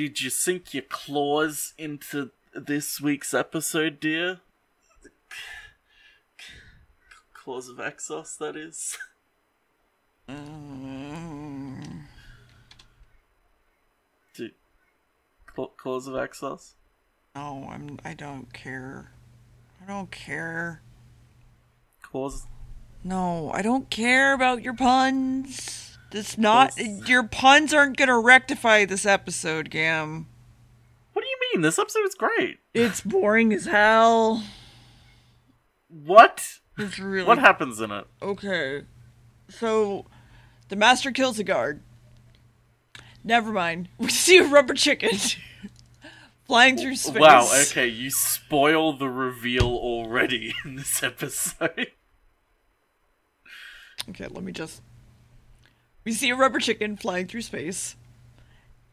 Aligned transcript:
did 0.00 0.22
you 0.22 0.30
sink 0.30 0.72
your 0.72 0.82
claws 0.84 1.74
into 1.76 2.30
this 2.54 3.02
week's 3.02 3.34
episode, 3.34 4.00
dear? 4.00 4.40
Claws 7.34 7.68
of 7.68 7.76
Axos, 7.76 8.38
that 8.38 8.56
is. 8.56 8.96
Mm, 10.26 12.04
Claws 15.76 16.06
of 16.06 16.14
Axos? 16.14 16.74
no, 17.34 17.68
I'm. 17.70 17.98
I 18.02 18.14
don't 18.14 18.50
care. 18.54 19.12
I 19.82 19.86
don't 19.86 20.10
care. 20.10 20.80
Claws. 22.00 22.46
No, 23.04 23.50
I 23.52 23.60
don't 23.60 23.90
care 23.90 24.32
about 24.32 24.62
your 24.62 24.74
puns. 24.74 25.89
It's 26.12 26.36
not. 26.36 26.72
Your 26.78 27.22
puns 27.22 27.72
aren't 27.72 27.96
gonna 27.96 28.18
rectify 28.18 28.84
this 28.84 29.06
episode, 29.06 29.70
Gam. 29.70 30.26
What 31.12 31.22
do 31.22 31.28
you 31.28 31.38
mean? 31.52 31.62
This 31.62 31.78
episode 31.78 32.06
is 32.06 32.14
great. 32.14 32.58
It's 32.74 33.00
boring 33.00 33.52
as 33.52 33.66
hell. 33.66 34.42
What? 35.88 36.58
It's 36.78 36.98
really 36.98 37.26
What 37.26 37.38
happens 37.38 37.80
in 37.80 37.90
it? 37.90 38.06
Okay. 38.22 38.82
So, 39.48 40.06
the 40.68 40.76
master 40.76 41.10
kills 41.10 41.38
a 41.38 41.44
guard. 41.44 41.82
Never 43.22 43.52
mind. 43.52 43.88
We 43.98 44.08
see 44.08 44.38
a 44.38 44.44
rubber 44.44 44.74
chicken 44.74 45.10
flying 46.46 46.76
through 46.76 46.96
space. 46.96 47.20
Wow, 47.20 47.48
okay, 47.62 47.86
you 47.86 48.10
spoil 48.10 48.92
the 48.94 49.08
reveal 49.08 49.66
already 49.66 50.54
in 50.64 50.76
this 50.76 51.02
episode. 51.02 51.88
Okay, 54.08 54.26
let 54.28 54.42
me 54.42 54.52
just. 54.52 54.80
We 56.04 56.12
see 56.12 56.30
a 56.30 56.36
rubber 56.36 56.58
chicken 56.58 56.96
flying 56.96 57.26
through 57.26 57.42
space, 57.42 57.96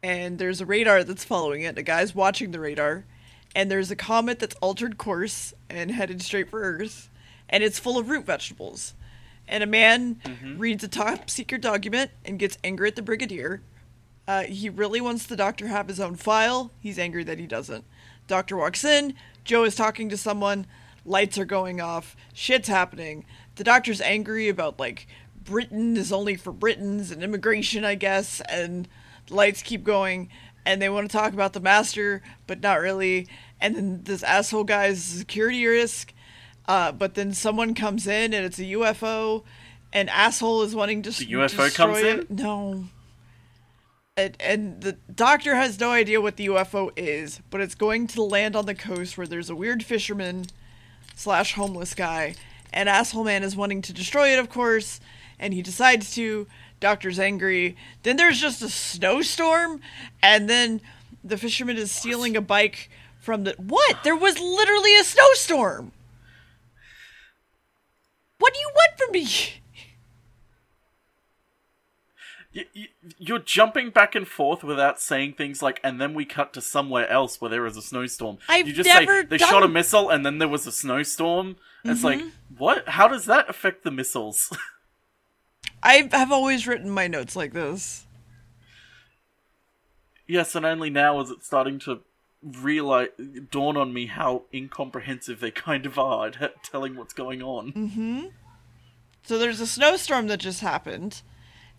and 0.02 0.38
there's 0.38 0.60
a 0.60 0.66
radar 0.66 1.04
that's 1.04 1.24
following 1.24 1.62
it. 1.62 1.78
A 1.78 1.82
guy's 1.82 2.14
watching 2.14 2.50
the 2.50 2.60
radar, 2.60 3.04
and 3.54 3.70
there's 3.70 3.90
a 3.90 3.96
comet 3.96 4.38
that's 4.38 4.56
altered 4.56 4.98
course 4.98 5.54
and 5.70 5.90
headed 5.90 6.20
straight 6.22 6.50
for 6.50 6.60
Earth, 6.60 7.08
and 7.48 7.64
it's 7.64 7.78
full 7.78 7.98
of 7.98 8.08
root 8.10 8.26
vegetables. 8.26 8.94
And 9.48 9.62
a 9.62 9.66
man 9.66 10.20
reads 10.58 10.84
a 10.84 10.88
top 10.88 11.30
secret 11.30 11.62
document 11.62 12.10
and 12.24 12.38
gets 12.38 12.58
angry 12.62 12.88
at 12.88 12.96
the 12.96 13.02
brigadier. 13.02 13.62
Uh, 14.26 14.42
he 14.42 14.68
really 14.68 15.00
wants 15.00 15.24
the 15.24 15.36
doctor 15.36 15.64
to 15.64 15.70
have 15.70 15.88
his 15.88 15.98
own 15.98 16.14
file. 16.14 16.70
He's 16.78 16.98
angry 16.98 17.24
that 17.24 17.38
he 17.38 17.46
doesn't. 17.46 17.84
Doctor 18.26 18.58
walks 18.58 18.84
in. 18.84 19.14
Jo 19.44 19.64
is 19.64 19.74
talking 19.74 20.10
to 20.10 20.18
someone. 20.18 20.66
Lights 21.06 21.38
are 21.38 21.46
going 21.46 21.80
off. 21.80 22.14
Shit's 22.34 22.68
happening. 22.68 23.24
The 23.54 23.64
doctor's 23.64 24.02
angry 24.02 24.50
about 24.50 24.78
like 24.78 25.06
Britain 25.48 25.96
is 25.96 26.12
only 26.12 26.36
for 26.36 26.52
Britons 26.52 27.10
and 27.10 27.22
immigration, 27.22 27.84
I 27.84 27.94
guess. 27.94 28.40
And 28.42 28.88
the 29.26 29.34
lights 29.34 29.62
keep 29.62 29.84
going. 29.84 30.28
And 30.66 30.82
they 30.82 30.88
want 30.88 31.10
to 31.10 31.16
talk 31.16 31.32
about 31.32 31.54
the 31.54 31.60
master, 31.60 32.22
but 32.46 32.60
not 32.60 32.80
really. 32.80 33.26
And 33.60 33.74
then 33.74 34.00
this 34.04 34.22
asshole 34.22 34.64
guy's 34.64 34.98
a 34.98 35.18
security 35.18 35.66
risk. 35.66 36.12
Uh, 36.66 36.92
but 36.92 37.14
then 37.14 37.32
someone 37.32 37.74
comes 37.74 38.06
in 38.06 38.34
and 38.34 38.44
it's 38.44 38.58
a 38.58 38.64
UFO. 38.64 39.44
And 39.92 40.10
asshole 40.10 40.62
is 40.62 40.74
wanting 40.74 41.02
to 41.02 41.10
The 41.10 41.32
UFO 41.32 41.74
comes 41.74 41.96
destroy 41.96 42.10
in? 42.10 42.18
it. 42.20 42.30
No 42.30 42.84
and, 44.18 44.36
and 44.40 44.80
the 44.80 44.92
doctor 45.14 45.54
has 45.54 45.78
no 45.78 45.92
idea 45.92 46.20
what 46.20 46.36
the 46.36 46.46
UFO 46.46 46.90
is, 46.96 47.40
but 47.50 47.60
it's 47.60 47.76
going 47.76 48.08
to 48.08 48.22
land 48.22 48.56
on 48.56 48.66
the 48.66 48.74
coast 48.74 49.16
where 49.16 49.28
there's 49.28 49.48
a 49.48 49.54
weird 49.54 49.84
fisherman 49.84 50.46
slash 51.14 51.54
homeless 51.54 51.94
guy, 51.94 52.34
and 52.72 52.88
asshole 52.88 53.24
man 53.24 53.44
is 53.44 53.54
wanting 53.54 53.80
to 53.82 53.92
destroy 53.92 54.32
it, 54.32 54.40
of 54.40 54.50
course, 54.50 55.00
and 55.38 55.54
he 55.54 55.62
decides 55.62 56.14
to. 56.14 56.46
Doctor's 56.80 57.18
angry. 57.18 57.76
Then 58.04 58.16
there's 58.18 58.40
just 58.40 58.62
a 58.62 58.68
snowstorm, 58.68 59.80
and 60.22 60.48
then 60.48 60.80
the 61.24 61.36
fisherman 61.36 61.76
is 61.76 61.90
stealing 61.90 62.36
a 62.36 62.40
bike 62.40 62.88
from 63.20 63.42
the 63.42 63.54
what? 63.58 64.04
There 64.04 64.14
was 64.14 64.38
literally 64.38 64.96
a 64.96 65.02
snowstorm. 65.02 65.90
What 68.38 68.54
do 68.54 68.60
you 68.60 68.70
want 68.72 68.98
from 68.98 69.10
me? 69.12 69.26
You're 73.18 73.38
jumping 73.40 73.90
back 73.90 74.14
and 74.14 74.26
forth 74.26 74.64
without 74.64 75.00
saying 75.00 75.34
things 75.34 75.62
like, 75.62 75.80
and 75.84 76.00
then 76.00 76.14
we 76.14 76.24
cut 76.24 76.52
to 76.54 76.60
somewhere 76.60 77.08
else 77.08 77.40
where 77.40 77.50
there 77.50 77.66
is 77.66 77.76
a 77.76 77.82
snowstorm. 77.82 78.38
I've 78.48 78.66
you 78.66 78.74
just 78.74 78.88
never 78.88 79.22
say 79.22 79.26
they 79.26 79.36
done- 79.38 79.48
shot 79.48 79.62
a 79.62 79.68
missile 79.68 80.08
and 80.10 80.24
then 80.24 80.38
there 80.38 80.48
was 80.48 80.66
a 80.66 80.72
snowstorm. 80.72 81.56
It's 81.84 82.02
like, 82.04 82.18
Mm-hmm. 82.20 82.28
what? 82.56 82.88
How 82.88 83.06
does 83.08 83.26
that 83.26 83.48
affect 83.50 83.82
the 83.84 83.90
missiles? 83.90 84.56
I 85.82 86.08
have 86.12 86.32
always 86.32 86.66
written 86.66 86.90
my 86.90 87.06
notes 87.06 87.36
like 87.36 87.52
this. 87.52 88.06
yes, 90.26 90.54
and 90.54 90.66
only 90.66 90.90
now 90.90 91.20
is 91.20 91.30
it 91.30 91.44
starting 91.44 91.78
to 91.80 92.00
realize, 92.42 93.08
dawn 93.50 93.76
on 93.76 93.92
me 93.92 94.06
how 94.06 94.44
incomprehensive 94.52 95.40
they 95.40 95.50
kind 95.50 95.86
of 95.86 95.98
are 95.98 96.26
at 96.40 96.62
telling 96.62 96.96
what's 96.96 97.14
going 97.14 97.42
on. 97.42 97.72
Mm. 97.72 98.30
So 99.22 99.38
there's 99.38 99.60
a 99.60 99.66
snowstorm 99.66 100.28
that 100.28 100.38
just 100.38 100.60
happened, 100.60 101.22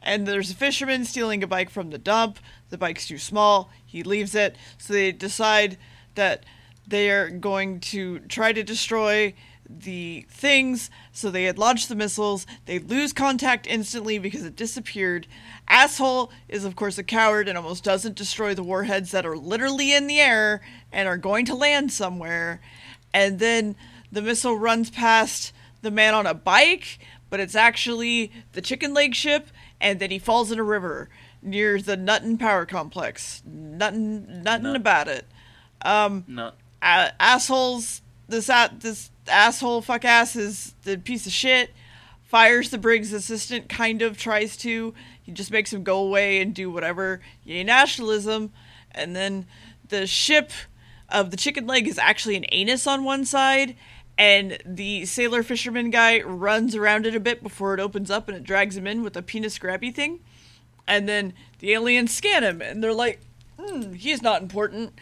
and 0.01 0.27
there's 0.27 0.51
a 0.51 0.55
fisherman 0.55 1.05
stealing 1.05 1.43
a 1.43 1.47
bike 1.47 1.69
from 1.69 1.89
the 1.89 1.97
dump. 1.97 2.39
The 2.69 2.77
bike's 2.77 3.07
too 3.07 3.17
small. 3.17 3.69
He 3.85 4.03
leaves 4.03 4.35
it. 4.35 4.55
So 4.77 4.93
they 4.93 5.11
decide 5.11 5.77
that 6.15 6.45
they 6.87 7.09
are 7.09 7.29
going 7.29 7.79
to 7.79 8.19
try 8.19 8.53
to 8.53 8.63
destroy 8.63 9.33
the 9.69 10.25
things. 10.29 10.89
So 11.11 11.29
they 11.29 11.43
had 11.43 11.59
launched 11.59 11.89
the 11.89 11.95
missiles. 11.95 12.47
They 12.65 12.79
lose 12.79 13.13
contact 13.13 13.67
instantly 13.67 14.17
because 14.17 14.43
it 14.43 14.55
disappeared. 14.55 15.27
Asshole 15.67 16.31
is, 16.47 16.65
of 16.65 16.75
course, 16.75 16.97
a 16.97 17.03
coward 17.03 17.47
and 17.47 17.57
almost 17.57 17.83
doesn't 17.83 18.15
destroy 18.15 18.55
the 18.55 18.63
warheads 18.63 19.11
that 19.11 19.25
are 19.25 19.37
literally 19.37 19.93
in 19.93 20.07
the 20.07 20.19
air 20.19 20.61
and 20.91 21.07
are 21.07 21.17
going 21.17 21.45
to 21.45 21.55
land 21.55 21.91
somewhere. 21.91 22.59
And 23.13 23.39
then 23.39 23.75
the 24.11 24.21
missile 24.21 24.57
runs 24.57 24.89
past 24.89 25.53
the 25.81 25.91
man 25.91 26.13
on 26.13 26.25
a 26.25 26.33
bike, 26.33 26.99
but 27.29 27.39
it's 27.39 27.55
actually 27.55 28.31
the 28.53 28.61
chicken 28.61 28.93
leg 28.93 29.15
ship, 29.15 29.47
and 29.79 29.99
then 29.99 30.11
he 30.11 30.19
falls 30.19 30.51
in 30.51 30.59
a 30.59 30.63
river 30.63 31.09
near 31.41 31.81
the 31.81 31.95
Nuton 31.95 32.37
Power 32.39 32.65
Complex. 32.65 33.41
Nothing, 33.45 34.43
nothing 34.43 34.63
Nut. 34.63 34.75
about 34.75 35.07
it. 35.07 35.25
No. 36.27 36.51
Uh, 36.81 37.09
assholes, 37.19 38.01
this 38.27 38.47
this 38.79 39.11
asshole 39.29 39.81
fuck 39.81 40.05
ass 40.05 40.35
is 40.35 40.73
the 40.83 40.97
piece 40.97 41.25
of 41.25 41.31
shit. 41.31 41.71
Fires 42.23 42.69
the 42.69 42.77
Briggs 42.77 43.11
assistant, 43.11 43.69
kind 43.69 44.01
of 44.01 44.17
tries 44.17 44.55
to. 44.57 44.93
He 45.21 45.31
just 45.31 45.51
makes 45.51 45.73
him 45.73 45.83
go 45.83 45.99
away 45.99 46.41
and 46.41 46.53
do 46.53 46.69
whatever. 46.69 47.21
Yay, 47.43 47.63
nationalism. 47.63 48.51
And 48.91 49.15
then 49.15 49.47
the 49.87 50.05
ship 50.05 50.51
of 51.09 51.31
the 51.31 51.37
chicken 51.37 51.65
leg 51.67 51.87
is 51.87 51.97
actually 51.97 52.35
an 52.35 52.45
anus 52.51 52.87
on 52.87 53.03
one 53.03 53.25
side, 53.25 53.75
and 54.17 54.57
the 54.65 55.05
sailor 55.05 55.43
fisherman 55.43 55.89
guy 55.89 56.21
runs 56.21 56.75
around 56.75 57.05
it 57.05 57.15
a 57.15 57.19
bit 57.19 57.41
before 57.41 57.73
it 57.73 57.79
opens 57.79 58.11
up 58.11 58.27
and 58.27 58.37
it 58.37 58.43
drags 58.43 58.77
him 58.77 58.85
in 58.85 59.01
with 59.01 59.15
a 59.15 59.21
penis 59.21 59.57
grabby 59.57 59.93
thing. 59.93 60.19
And 60.87 61.07
then 61.07 61.33
the 61.59 61.73
aliens 61.73 62.13
scan 62.13 62.43
him, 62.43 62.61
and 62.61 62.83
they're 62.83 62.93
like, 62.93 63.21
hmm, 63.59 63.93
he's 63.93 64.21
not 64.21 64.41
important. 64.41 64.93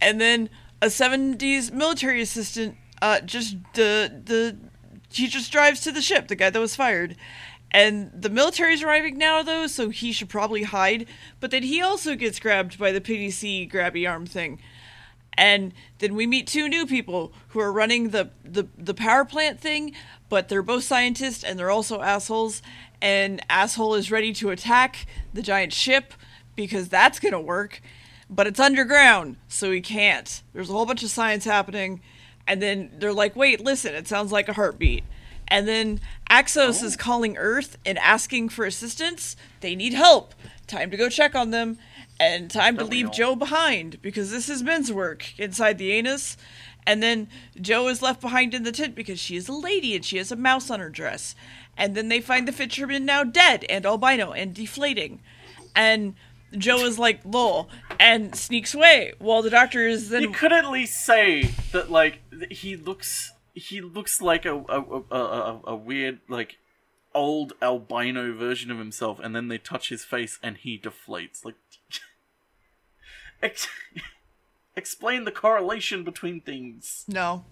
And 0.00 0.20
then 0.20 0.50
a 0.82 0.86
70s 0.86 1.72
military 1.72 2.22
assistant 2.22 2.76
uh, 3.02 3.20
just 3.20 3.56
the 3.74 4.22
the 4.24 4.56
he 5.12 5.26
just 5.26 5.50
drives 5.50 5.80
to 5.80 5.92
the 5.92 6.00
ship, 6.02 6.28
the 6.28 6.36
guy 6.36 6.50
that 6.50 6.60
was 6.60 6.76
fired. 6.76 7.16
And 7.72 8.10
the 8.12 8.30
military's 8.30 8.82
arriving 8.82 9.16
now 9.16 9.42
though, 9.42 9.66
so 9.66 9.90
he 9.90 10.12
should 10.12 10.28
probably 10.28 10.64
hide. 10.64 11.06
But 11.38 11.50
then 11.50 11.62
he 11.62 11.80
also 11.80 12.16
gets 12.16 12.40
grabbed 12.40 12.78
by 12.78 12.92
the 12.92 13.00
PDC 13.00 13.70
grabby 13.70 14.08
arm 14.08 14.26
thing. 14.26 14.60
And 15.34 15.72
then 15.98 16.14
we 16.14 16.26
meet 16.26 16.46
two 16.46 16.68
new 16.68 16.86
people 16.86 17.32
who 17.48 17.60
are 17.60 17.72
running 17.72 18.10
the, 18.10 18.30
the, 18.44 18.66
the 18.76 18.94
power 18.94 19.24
plant 19.24 19.60
thing, 19.60 19.94
but 20.28 20.48
they're 20.48 20.62
both 20.62 20.84
scientists 20.84 21.44
and 21.44 21.58
they're 21.58 21.70
also 21.70 22.02
assholes. 22.02 22.60
And 23.00 23.40
asshole 23.48 23.94
is 23.94 24.10
ready 24.10 24.32
to 24.34 24.50
attack 24.50 25.06
the 25.32 25.42
giant 25.42 25.72
ship 25.72 26.12
because 26.56 26.88
that's 26.88 27.20
gonna 27.20 27.40
work. 27.40 27.80
But 28.28 28.46
it's 28.46 28.60
underground, 28.60 29.36
so 29.48 29.70
he 29.70 29.80
can't. 29.80 30.42
There's 30.52 30.70
a 30.70 30.72
whole 30.72 30.86
bunch 30.86 31.02
of 31.02 31.10
science 31.10 31.44
happening. 31.44 32.00
And 32.50 32.60
then 32.60 32.90
they're 32.98 33.12
like, 33.12 33.36
wait, 33.36 33.60
listen, 33.60 33.94
it 33.94 34.08
sounds 34.08 34.32
like 34.32 34.48
a 34.48 34.54
heartbeat. 34.54 35.04
And 35.46 35.68
then 35.68 36.00
Axos 36.28 36.82
is 36.82 36.96
calling 36.96 37.36
Earth 37.36 37.78
and 37.86 37.96
asking 37.98 38.48
for 38.48 38.64
assistance. 38.64 39.36
They 39.60 39.76
need 39.76 39.94
help. 39.94 40.34
Time 40.66 40.90
to 40.90 40.96
go 40.96 41.08
check 41.08 41.36
on 41.36 41.52
them. 41.52 41.78
And 42.18 42.50
time 42.50 42.76
to 42.78 42.84
leave? 42.84 43.12
Jo 43.12 43.36
behind 43.36 44.02
because 44.02 44.32
this 44.32 44.48
is 44.48 44.64
men's 44.64 44.92
work 44.92 45.38
inside 45.38 45.78
the 45.78 45.92
anus. 45.92 46.36
And 46.84 47.00
then 47.00 47.28
Jo 47.60 47.86
is 47.86 48.02
left 48.02 48.20
behind 48.20 48.52
in 48.52 48.64
the 48.64 48.72
tent 48.72 48.96
because 48.96 49.20
she 49.20 49.36
is 49.36 49.48
a 49.48 49.52
lady 49.52 49.94
and 49.94 50.04
she 50.04 50.16
has 50.16 50.32
a 50.32 50.36
mouse 50.36 50.70
on 50.70 50.80
her 50.80 50.90
dress. 50.90 51.36
And 51.76 51.94
then 51.94 52.08
they 52.08 52.20
find 52.20 52.48
the 52.48 52.52
fisherman 52.52 53.04
now 53.04 53.22
dead 53.22 53.64
and 53.68 53.86
albino 53.86 54.32
and 54.32 54.52
deflating. 54.52 55.20
And 55.76 56.14
Jo 56.58 56.78
is 56.78 56.98
like, 56.98 57.20
lol, 57.24 57.70
and 58.00 58.34
sneaks 58.34 58.74
away 58.74 59.12
while 59.18 59.42
the 59.42 59.50
doctor 59.50 59.86
is 59.86 60.08
then. 60.08 60.22
You 60.22 60.30
could 60.30 60.52
at 60.52 60.68
least 60.68 61.04
say 61.04 61.50
that, 61.72 61.90
like, 61.90 62.20
he 62.50 62.74
looks. 62.74 63.32
He 63.54 63.80
looks 63.80 64.20
like 64.22 64.44
a 64.46 64.56
a, 64.56 64.82
a, 65.10 65.16
a, 65.16 65.60
a 65.68 65.76
weird, 65.76 66.20
like, 66.28 66.56
old 67.14 67.52
albino 67.60 68.32
version 68.32 68.70
of 68.70 68.78
himself, 68.78 69.20
and 69.22 69.36
then 69.36 69.48
they 69.48 69.58
touch 69.58 69.90
his 69.90 70.04
face 70.04 70.38
and 70.42 70.56
he 70.56 70.78
deflates. 70.78 71.44
Like, 71.44 71.56
Ex- 73.42 73.68
explain 74.76 75.24
the 75.24 75.32
correlation 75.32 76.04
between 76.04 76.40
things. 76.40 77.04
No. 77.06 77.44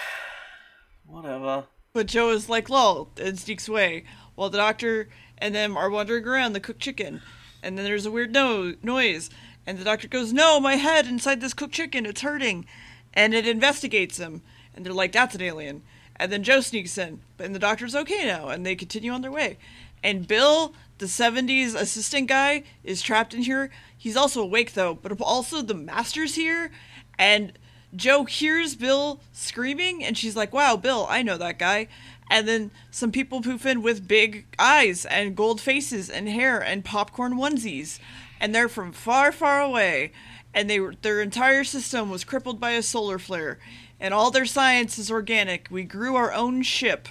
Whatever. 1.06 1.66
But 1.94 2.08
Jo 2.08 2.30
is 2.32 2.50
like, 2.50 2.70
lol, 2.70 3.12
and 3.18 3.40
sneaks 3.40 3.68
away, 3.70 4.04
while 4.36 4.50
the 4.50 4.58
doctor 4.58 5.08
and 5.38 5.56
them 5.56 5.78
are 5.78 5.90
wandering 5.90 6.26
around 6.26 6.54
the 6.54 6.60
cooked 6.60 6.82
chicken. 6.82 7.22
And 7.66 7.80
then 7.80 7.86
there's 7.86 8.06
a 8.06 8.12
weird 8.12 8.32
no- 8.32 8.76
noise, 8.84 9.32
and 9.66 9.80
the 9.80 9.84
doctor 9.84 10.08
goes, 10.08 10.32
No, 10.32 10.60
my 10.60 10.76
head 10.76 11.08
inside 11.08 11.42
this 11.42 11.56
cooked 11.56 11.74
chicken, 11.74 12.06
it's 12.06 12.22
hurting. 12.22 12.68
And 13.16 13.34
it 13.34 13.48
investigates 13.48 14.18
him, 14.18 14.44
and 14.76 14.86
they're 14.86 14.94
like, 14.94 15.12
That's 15.12 15.34
an 15.34 15.42
alien. 15.42 15.82
And 16.16 16.32
then 16.32 16.44
Jo 16.44 16.62
sneaks 16.62 16.96
in, 16.96 17.22
and 17.40 17.56
the 17.56 17.60
doctor's 17.60 17.96
okay 17.96 18.24
now, 18.24 18.50
and 18.50 18.64
they 18.64 18.76
continue 18.76 19.12
on 19.12 19.24
their 19.24 19.32
way. 19.32 19.58
And 20.04 20.28
Bill, 20.28 20.76
the 21.00 21.08
70s 21.08 21.74
assistant 21.74 22.28
guy, 22.28 22.64
is 22.84 23.02
trapped 23.02 23.34
in 23.34 23.42
here. 23.42 23.72
He's 23.98 24.16
also 24.16 24.44
awake, 24.44 24.74
though, 24.74 24.94
but 24.94 25.20
also 25.20 25.64
the 25.64 25.74
master's 25.74 26.36
here, 26.36 26.70
and 27.18 27.52
Jo 27.96 28.26
hears 28.26 28.76
Bill 28.76 29.22
screaming, 29.34 30.04
and 30.04 30.16
she's 30.16 30.36
like, 30.36 30.54
Wow, 30.54 30.78
Bill, 30.78 31.08
I 31.10 31.24
know 31.24 31.38
that 31.38 31.58
guy. 31.58 31.88
And 32.30 32.48
then 32.48 32.72
some 32.90 33.12
people 33.12 33.42
poof 33.42 33.66
in 33.66 33.82
with 33.82 34.08
big 34.08 34.46
eyes 34.58 35.06
and 35.06 35.36
gold 35.36 35.62
faces 35.62 36.10
and 36.10 36.28
hair 36.28 36.60
and 36.60 36.84
popcorn 36.84 37.34
onesies. 37.34 38.00
And 38.40 38.54
they're 38.54 38.70
from 38.70 38.92
far, 38.92 39.32
far 39.32 39.62
away. 39.62 40.12
And 40.54 40.70
they 40.70 40.80
their 41.02 41.22
entire 41.22 41.64
system 41.64 42.10
was 42.10 42.24
crippled 42.24 42.60
by 42.60 42.72
a 42.72 42.82
solar 42.82 43.20
flare. 43.20 43.60
And 44.00 44.14
all 44.14 44.32
their 44.32 44.46
science 44.46 44.98
is 44.98 45.12
organic. 45.12 45.68
We 45.70 45.84
grew 45.84 46.16
our 46.16 46.34
own 46.34 46.64
ship. 46.64 47.08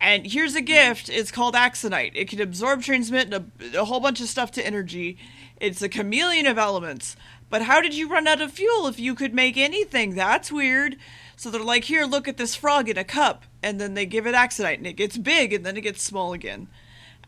And 0.00 0.26
here's 0.26 0.54
a 0.54 0.60
gift. 0.60 1.08
It's 1.08 1.30
called 1.30 1.54
Axonite. 1.54 2.12
It 2.14 2.28
can 2.28 2.40
absorb, 2.40 2.82
transmit 2.82 3.32
a, 3.32 3.44
a 3.76 3.84
whole 3.84 4.00
bunch 4.00 4.20
of 4.20 4.28
stuff 4.28 4.50
to 4.52 4.66
energy. 4.66 5.18
It's 5.60 5.82
a 5.82 5.88
chameleon 5.88 6.46
of 6.46 6.58
elements. 6.58 7.16
But 7.48 7.62
how 7.62 7.80
did 7.80 7.94
you 7.94 8.08
run 8.08 8.26
out 8.26 8.40
of 8.40 8.52
fuel 8.52 8.86
if 8.86 8.98
you 8.98 9.14
could 9.14 9.34
make 9.34 9.56
anything? 9.56 10.14
That's 10.14 10.52
weird. 10.52 10.96
So 11.36 11.50
they're 11.50 11.62
like, 11.62 11.84
here, 11.84 12.04
look 12.04 12.28
at 12.28 12.36
this 12.36 12.54
frog 12.54 12.88
in 12.88 12.96
a 12.96 13.04
cup. 13.04 13.44
And 13.62 13.80
then 13.80 13.94
they 13.94 14.06
give 14.06 14.26
it 14.26 14.34
Axonite, 14.34 14.78
and 14.78 14.86
it 14.86 14.94
gets 14.94 15.16
big, 15.16 15.52
and 15.52 15.64
then 15.64 15.76
it 15.76 15.82
gets 15.82 16.02
small 16.02 16.32
again. 16.32 16.68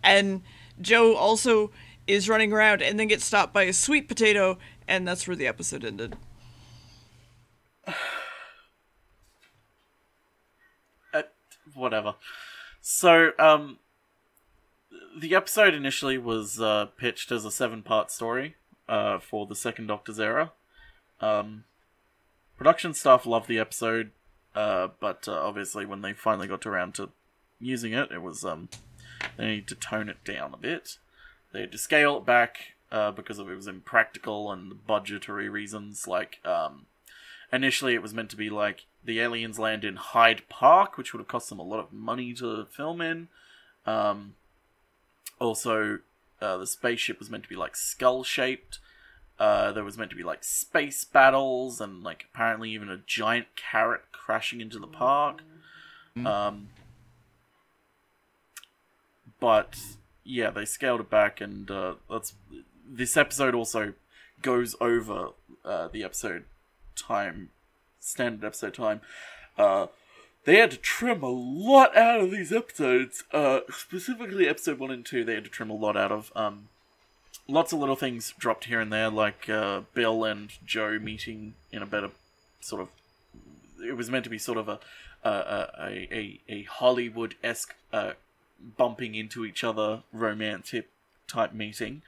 And 0.03 0.43
Jo 0.81 1.15
also 1.15 1.71
is 2.07 2.29
running 2.29 2.53
around 2.53 2.83
and 2.83 2.99
then 2.99 3.09
gets 3.09 3.25
stopped 3.25 3.53
by 3.53 3.65
a 3.65 3.73
sweet 3.73 4.09
potato, 4.09 4.59
and 4.87 5.07
that's 5.07 5.27
where 5.27 5.37
the 5.37 5.47
episode 5.47 5.85
ended. 5.85 6.17
Uh, 11.15 11.23
whatever. 11.75 12.15
So, 12.83 13.31
um, 13.39 13.79
the 15.19 15.35
episode 15.35 15.73
initially 15.73 16.19
was 16.19 16.61
uh, 16.61 16.87
pitched 16.99 17.33
as 17.33 17.45
a 17.45 17.51
seven-part 17.51 18.11
story 18.11 18.57
uh, 18.89 19.19
for 19.19 19.47
the 19.47 19.55
Second 19.55 19.87
Doctor's 19.87 20.21
era. 20.21 20.53
Um, 21.21 21.65
production 22.57 22.95
staff 22.95 23.27
loved 23.27 23.49
the 23.49 23.59
episode, 23.59 24.11
uh, 24.55 24.89
but 25.01 25.29
uh, 25.29 25.33
obviously 25.33 25.87
when 25.87 26.03
they 26.03 26.13
finally 26.13 26.49
got 26.49 26.67
around 26.67 26.95
to 26.95 27.11
using 27.61 27.93
it, 27.93 28.11
it 28.11 28.23
was 28.23 28.45
um, 28.45 28.69
they 29.37 29.47
needed 29.47 29.69
to 29.69 29.75
tone 29.75 30.09
it 30.09 30.25
down 30.25 30.55
a 30.55 30.59
bit. 30.59 30.99
They 31.53 31.61
had 31.61 31.73
to 31.73 31.79
scale 31.79 32.19
it 32.19 32.27
back 32.27 32.75
uh, 32.91 33.11
because 33.13 33.39
of 33.39 33.51
it 33.51 33.57
was 33.57 33.67
impractical 33.67 34.53
and 34.53 34.87
budgetary 34.87 35.49
reasons. 35.49 36.07
Like 36.07 36.39
um, 36.45 36.87
initially, 37.53 37.95
it 37.95 38.03
was 38.03 38.15
meant 38.15 38.31
to 38.31 38.37
be 38.37 38.51
like 38.51 38.87
the 39.05 39.21
aliens 39.21 39.59
land 39.59 39.85
in 39.85 39.97
Hyde 39.97 40.43
Park, 40.49 40.97
which 40.97 41.13
would 41.13 41.21
have 41.21 41.29
cost 41.29 41.49
them 41.49 41.59
a 41.59 41.65
lot 41.65 41.81
of 41.81 41.93
money 41.93 42.33
to 42.35 42.67
film 42.67 43.01
in. 43.01 43.29
Um, 43.87 44.35
also, 45.39 46.01
uh, 46.41 46.57
the 46.57 46.67
spaceship 46.67 47.19
was 47.19 47.31
meant 47.31 47.45
to 47.45 47.49
be 47.49 47.57
like 47.57 47.77
skull 47.77 48.25
shaped. 48.25 48.79
Uh, 49.39 49.73
there 49.73 49.85
was 49.85 49.99
meant 49.99 50.11
to 50.11 50.17
be 50.17 50.23
like 50.23 50.43
space 50.43 51.05
battles 51.05 51.81
and 51.81 52.03
like 52.03 52.27
apparently 52.33 52.71
even 52.71 52.89
a 52.89 52.97
giant 53.07 53.47
carrot 53.55 54.03
crashing 54.13 54.61
into 54.61 54.79
the 54.79 54.87
park. 54.87 55.43
Um, 56.25 56.69
but 59.39 59.79
yeah, 60.25 60.51
they 60.51 60.65
scaled 60.65 61.01
it 61.01 61.11
back, 61.11 61.41
and 61.41 61.71
uh, 61.71 61.95
that's 62.11 62.35
this 62.89 63.17
episode 63.17 63.55
also 63.55 63.93
goes 64.43 64.75
over 64.81 65.31
uh, 65.65 65.89
the 65.89 66.03
episode 66.03 66.45
time, 66.95 67.51
standard 68.01 68.47
episode 68.47 68.75
time. 68.75 69.01
Uh, 69.59 69.87
they 70.45 70.59
had 70.59 70.71
to 70.71 70.77
trim 70.77 71.23
a 71.23 71.29
lot 71.29 71.97
out 71.97 72.21
of 72.21 72.31
these 72.31 72.53
episodes. 72.53 73.25
Uh, 73.33 73.61
specifically, 73.71 74.49
episode 74.49 74.79
one 74.79 74.91
and 74.91 75.05
two, 75.05 75.25
they 75.25 75.35
had 75.35 75.45
to 75.45 75.51
trim 75.51 75.71
a 75.71 75.75
lot 75.75 75.97
out 75.97 76.13
of. 76.13 76.33
Um, 76.35 76.69
lots 77.49 77.73
of 77.73 77.79
little 77.79 77.97
things 77.97 78.35
dropped 78.39 78.65
here 78.65 78.81
and 78.81 78.93
there, 78.93 79.11
like 79.11 79.49
uh, 79.49 79.83
Bill 79.95 80.25
and 80.25 80.51
Jo 80.65 80.99
meeting 80.99 81.55
in 81.73 81.83
a 81.83 81.87
better 81.87 82.11
sort 82.61 82.83
of. 82.83 82.89
It 83.85 83.97
was 83.97 84.11
meant 84.11 84.25
to 84.25 84.31
be 84.31 84.39
sort 84.39 84.59
of 84.59 84.69
a 84.69 84.81
a 85.23 85.69
a, 86.13 86.41
a, 86.49 86.63
Hollywood 86.65 87.35
esque 87.43 87.75
uh, 87.93 88.13
bumping 88.77 89.15
into 89.15 89.45
each 89.45 89.65
other 89.65 90.03
romantic 90.13 90.89
type 91.29 91.53
meeting, 91.53 92.03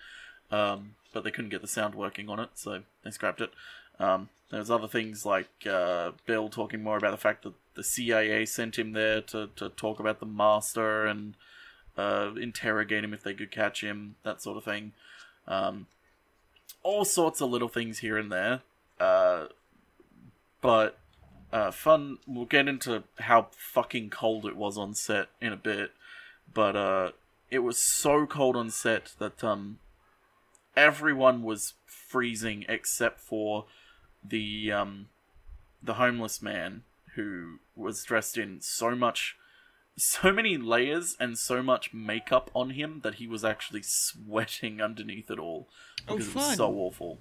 um, 0.51 0.95
but 1.13 1.25
they 1.25 1.31
couldn't 1.31 1.51
get 1.51 1.61
the 1.61 1.69
sound 1.69 1.95
working 1.95 2.29
on 2.29 2.41
it, 2.41 2.51
so 2.55 2.83
they 3.05 3.11
scrapped 3.11 3.41
it. 3.41 3.51
Um, 3.99 4.29
was 4.51 4.71
other 4.71 4.89
things 4.89 5.27
like 5.27 5.67
uh, 5.69 6.13
Bill 6.27 6.49
talking 6.49 6.83
more 6.83 6.97
about 6.97 7.11
the 7.11 7.17
fact 7.19 7.43
that 7.43 7.55
the 7.75 7.85
CIA 7.85 8.47
sent 8.47 8.79
him 8.79 8.93
there 8.93 9.21
to, 9.23 9.51
to 9.57 9.69
talk 9.69 10.01
about 10.01 10.21
the 10.21 10.27
master 10.27 11.05
and 11.07 11.35
uh, 11.97 12.31
interrogate 12.41 13.05
him 13.05 13.13
if 13.13 13.23
they 13.23 13.35
could 13.35 13.51
catch 13.51 13.83
him, 13.83 14.17
that 14.23 14.41
sort 14.41 14.57
of 14.57 14.65
thing. 14.65 14.93
Um, 15.49 15.87
all 16.83 17.05
sorts 17.05 17.41
of 17.41 17.51
little 17.51 17.69
things 17.69 17.99
here 17.99 18.17
and 18.17 18.31
there. 18.31 18.63
Uh, 19.01 19.47
but 20.61 20.99
uh, 21.53 21.71
fun. 21.71 22.19
We'll 22.27 22.45
get 22.45 22.69
into 22.69 23.05
how 23.19 23.49
fucking 23.51 24.11
cold 24.11 24.45
it 24.45 24.57
was 24.57 24.79
on 24.79 24.95
set 24.95 25.29
in 25.41 25.53
a 25.53 25.57
bit. 25.57 25.93
But 26.53 26.77
uh, 26.77 27.11
it 27.51 27.61
was 27.61 27.79
so 27.79 28.27
cold 28.27 28.57
on 28.57 28.71
set 28.71 29.15
that 29.19 29.43
um, 29.43 29.79
everyone 30.77 31.43
was 31.43 31.75
freezing 31.87 32.65
except 32.69 33.21
for 33.21 33.67
the 34.25 34.73
um, 34.73 35.09
the 35.83 35.95
homeless 35.95 36.43
man 36.43 36.83
who 37.15 37.59
was 37.77 38.05
dressed 38.05 38.37
in 38.37 38.61
so 38.61 38.95
much 38.95 39.37
so 40.01 40.33
many 40.33 40.57
layers 40.57 41.17
and 41.19 41.39
so 41.39 41.63
much 41.63 41.93
makeup 41.93 42.51
on 42.55 42.71
him 42.71 43.01
that 43.03 43.17
he 43.17 43.27
was 43.27 43.45
actually 43.45 43.83
sweating 43.83 44.81
underneath 44.81 45.31
it 45.31 45.39
all 45.39 45.69
Oh, 46.09 46.17
because 46.17 46.29
it 46.29 46.35
was 46.35 46.57
so 46.57 46.73
awful. 46.75 47.19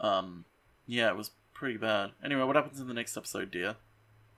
Um, 0.00 0.44
yeah, 0.86 1.08
it 1.08 1.16
was 1.16 1.30
pretty 1.54 1.76
bad. 1.76 2.10
Anyway, 2.24 2.42
what 2.44 2.56
happens 2.56 2.80
in 2.80 2.88
the 2.88 2.94
next 2.94 3.16
episode, 3.16 3.50
dear? 3.50 3.76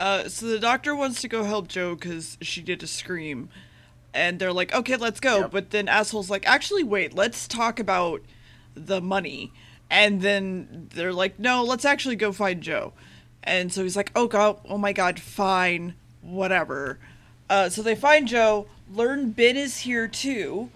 Uh, 0.00 0.28
so 0.28 0.46
the 0.46 0.58
doctor 0.58 0.94
wants 0.94 1.20
to 1.20 1.28
go 1.28 1.44
help 1.44 1.68
Jo 1.68 1.94
because 1.94 2.38
she 2.40 2.62
did 2.62 2.82
a 2.82 2.86
scream, 2.86 3.48
and 4.14 4.38
they're 4.38 4.52
like, 4.52 4.72
"Okay, 4.72 4.96
let's 4.96 5.20
go." 5.20 5.40
Yep. 5.40 5.50
But 5.50 5.70
then 5.70 5.88
asshole's 5.88 6.30
like, 6.30 6.46
"Actually, 6.46 6.84
wait, 6.84 7.12
let's 7.14 7.48
talk 7.48 7.80
about 7.80 8.22
the 8.74 9.00
money." 9.00 9.52
And 9.90 10.20
then 10.22 10.88
they're 10.94 11.12
like, 11.12 11.38
"No, 11.38 11.64
let's 11.64 11.84
actually 11.84 12.16
go 12.16 12.30
find 12.32 12.60
Jo." 12.62 12.92
And 13.42 13.72
so 13.72 13.82
he's 13.82 13.96
like, 13.96 14.12
"Oh 14.14 14.28
god, 14.28 14.60
oh 14.68 14.78
my 14.78 14.92
god, 14.92 15.18
fine, 15.18 15.94
whatever." 16.22 16.98
Uh, 17.48 17.68
so 17.68 17.82
they 17.82 17.94
find 17.94 18.28
Jo. 18.28 18.66
Learn 18.92 19.30
Ben 19.30 19.56
is 19.56 19.78
here 19.78 20.08
too, 20.08 20.70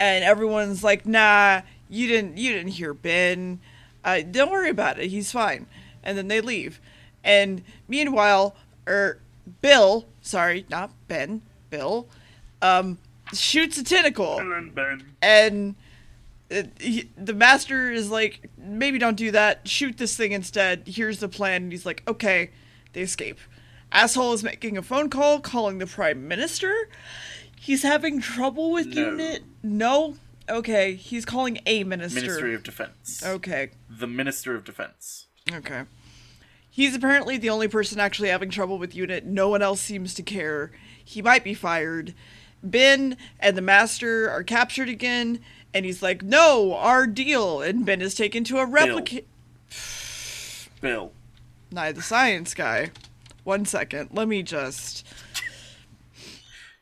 and 0.00 0.24
everyone's 0.24 0.82
like, 0.82 1.06
"Nah, 1.06 1.62
you 1.88 2.08
didn't, 2.08 2.36
you 2.36 2.52
didn't 2.52 2.72
hear 2.72 2.94
Ben. 2.94 3.60
Uh, 4.04 4.20
don't 4.20 4.50
worry 4.50 4.70
about 4.70 4.98
it. 4.98 5.10
He's 5.10 5.30
fine." 5.32 5.66
And 6.02 6.18
then 6.18 6.28
they 6.28 6.40
leave. 6.40 6.80
And 7.22 7.62
meanwhile, 7.88 8.54
er, 8.86 9.18
Bill, 9.60 10.06
sorry, 10.20 10.66
not 10.68 10.90
Ben, 11.08 11.42
Bill, 11.70 12.06
um, 12.60 12.98
shoots 13.32 13.78
a 13.78 13.84
tentacle, 13.84 14.38
and 15.22 15.74
uh, 16.50 16.62
he, 16.78 17.10
the 17.16 17.32
master 17.32 17.90
is 17.90 18.10
like, 18.10 18.48
maybe 18.58 18.98
don't 18.98 19.16
do 19.16 19.30
that. 19.30 19.66
Shoot 19.66 19.98
this 19.98 20.16
thing 20.16 20.32
instead. 20.32 20.84
Here's 20.86 21.18
the 21.20 21.28
plan. 21.28 21.64
And 21.64 21.72
he's 21.72 21.86
like, 21.86 22.02
okay. 22.06 22.50
They 22.92 23.00
escape. 23.00 23.38
Asshole 23.94 24.32
is 24.32 24.42
making 24.42 24.76
a 24.76 24.82
phone 24.82 25.08
call, 25.08 25.38
calling 25.40 25.78
the 25.78 25.86
prime 25.86 26.26
minister. 26.26 26.88
He's 27.56 27.84
having 27.84 28.20
trouble 28.20 28.72
with 28.72 28.88
No. 28.88 29.10
unit. 29.12 29.44
No. 29.62 30.16
Okay, 30.48 30.94
he's 30.94 31.24
calling 31.24 31.60
a 31.64 31.84
minister. 31.84 32.20
Ministry 32.20 32.54
of 32.54 32.64
Defense. 32.64 33.22
Okay. 33.24 33.70
The 33.88 34.08
Minister 34.08 34.54
of 34.56 34.64
Defense. 34.64 35.28
Okay. 35.50 35.84
He's 36.68 36.94
apparently 36.96 37.38
the 37.38 37.48
only 37.50 37.68
person 37.68 38.00
actually 38.00 38.28
having 38.30 38.50
trouble 38.50 38.78
with 38.78 38.96
unit. 38.96 39.24
No 39.24 39.48
one 39.48 39.62
else 39.62 39.80
seems 39.80 40.12
to 40.14 40.22
care. 40.24 40.72
He 41.02 41.22
might 41.22 41.44
be 41.44 41.54
fired. 41.54 42.14
Ben 42.64 43.16
and 43.38 43.56
the 43.56 43.62
master 43.62 44.28
are 44.28 44.42
captured 44.42 44.88
again, 44.88 45.38
and 45.72 45.84
he's 45.86 46.02
like, 46.02 46.22
"No, 46.22 46.74
our 46.74 47.06
deal." 47.06 47.62
And 47.62 47.86
Ben 47.86 48.02
is 48.02 48.14
taken 48.16 48.42
to 48.44 48.58
a 48.58 48.66
replicate. 48.66 49.28
Bill. 50.80 51.12
Nah, 51.70 51.90
the 51.90 52.02
science 52.02 52.54
guy. 52.54 52.90
One 53.44 53.64
second. 53.66 54.10
Let 54.12 54.26
me 54.26 54.42
just. 54.42 55.06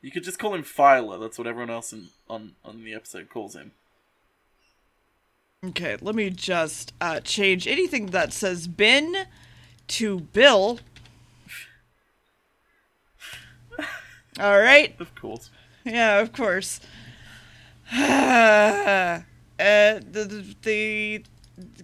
You 0.00 0.10
could 0.10 0.24
just 0.24 0.38
call 0.38 0.54
him 0.54 0.62
Filer. 0.62 1.18
That's 1.18 1.38
what 1.38 1.46
everyone 1.46 1.70
else 1.70 1.92
in, 1.92 2.08
on 2.28 2.52
on 2.64 2.84
the 2.84 2.94
episode 2.94 3.28
calls 3.28 3.54
him. 3.54 3.72
Okay, 5.64 5.96
let 6.00 6.16
me 6.16 6.28
just 6.30 6.92
uh, 7.00 7.20
change 7.20 7.68
anything 7.68 8.06
that 8.06 8.32
says 8.32 8.66
Ben 8.66 9.26
to 9.88 10.20
Bill. 10.20 10.80
All 14.40 14.58
right. 14.58 14.98
Of 14.98 15.14
course. 15.14 15.50
Yeah, 15.84 16.18
of 16.18 16.32
course. 16.32 16.80
uh, 17.92 19.20
the, 19.58 20.54
the, 20.62 21.24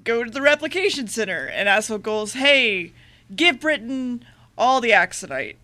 go 0.02 0.24
to 0.24 0.30
the 0.30 0.42
replication 0.42 1.06
center, 1.06 1.46
and 1.46 1.68
Asshole 1.68 1.98
goes, 1.98 2.32
"Hey, 2.32 2.92
give 3.34 3.60
Britain 3.60 4.24
all 4.58 4.80
the 4.82 4.90
axonite," 4.90 5.56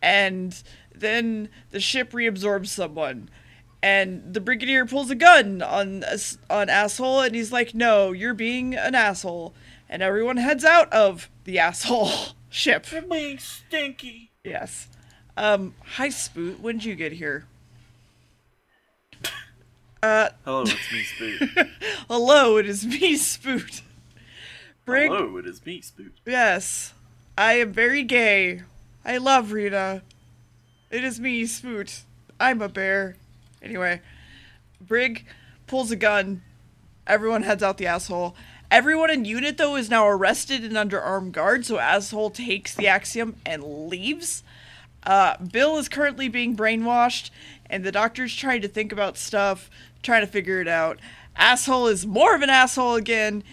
and 0.00 0.62
then 0.94 1.50
the 1.72 1.80
ship 1.80 2.12
reabsorbs 2.12 2.68
someone, 2.68 3.28
and 3.82 4.32
the 4.32 4.40
brigadier 4.40 4.86
pulls 4.86 5.10
a 5.10 5.14
gun 5.14 5.60
on 5.60 6.02
us- 6.04 6.38
on 6.48 6.70
Asshole, 6.70 7.20
and 7.20 7.34
he's 7.34 7.52
like, 7.52 7.74
"No, 7.74 8.12
you're 8.12 8.32
being 8.34 8.74
an 8.74 8.94
asshole," 8.94 9.54
and 9.88 10.02
everyone 10.02 10.38
heads 10.38 10.64
out 10.64 10.90
of 10.92 11.28
the 11.44 11.58
asshole 11.58 12.10
ship. 12.48 12.90
It 12.92 13.10
being 13.10 13.38
stinky. 13.38 14.30
Yes. 14.42 14.88
Um, 15.36 15.74
hi 15.96 16.08
Spoot, 16.08 16.60
when 16.60 16.76
did 16.78 16.86
you 16.86 16.94
get 16.94 17.12
here? 17.12 17.44
Uh, 20.02 20.28
Hello, 20.44 20.62
it's 20.62 20.92
me, 20.92 21.02
Spoot. 21.02 21.68
hello, 22.08 22.56
it 22.58 22.66
is 22.68 22.86
me, 22.86 23.16
Spoot. 23.16 23.82
Brig, 24.84 25.10
Hello, 25.10 25.36
it 25.38 25.46
is 25.46 25.64
me, 25.66 25.80
Spoot. 25.80 26.14
yes, 26.24 26.94
I 27.38 27.54
am 27.54 27.72
very 27.72 28.02
gay. 28.02 28.62
I 29.04 29.18
love 29.18 29.52
Rita. 29.52 30.02
It 30.90 31.04
is 31.04 31.20
me, 31.20 31.44
Spoot. 31.44 32.04
I'm 32.40 32.62
a 32.62 32.68
bear. 32.68 33.16
Anyway, 33.62 34.00
Brig 34.80 35.26
pulls 35.66 35.90
a 35.90 35.96
gun. 35.96 36.40
Everyone 37.06 37.42
heads 37.42 37.62
out 37.62 37.76
the 37.76 37.86
asshole. 37.86 38.34
Everyone 38.70 39.10
in 39.10 39.26
unit 39.26 39.58
though 39.58 39.76
is 39.76 39.90
now 39.90 40.08
arrested 40.08 40.64
and 40.64 40.78
under 40.78 41.00
armed 41.00 41.34
guard, 41.34 41.66
so 41.66 41.78
asshole 41.78 42.30
takes 42.30 42.74
the 42.74 42.88
axiom 42.88 43.36
and 43.44 43.88
leaves. 43.88 44.42
Uh, 45.02 45.36
Bill 45.36 45.76
is 45.76 45.90
currently 45.90 46.28
being 46.28 46.56
brainwashed, 46.56 47.30
and 47.68 47.84
the 47.84 47.92
doctor's 47.92 48.34
trying 48.34 48.62
to 48.62 48.68
think 48.68 48.92
about 48.92 49.18
stuff, 49.18 49.68
trying 50.02 50.22
to 50.22 50.26
figure 50.26 50.60
it 50.62 50.68
out. 50.68 50.98
Asshole 51.36 51.88
is 51.88 52.06
more 52.06 52.34
of 52.34 52.40
an 52.40 52.50
asshole 52.50 52.94
again, 52.94 53.44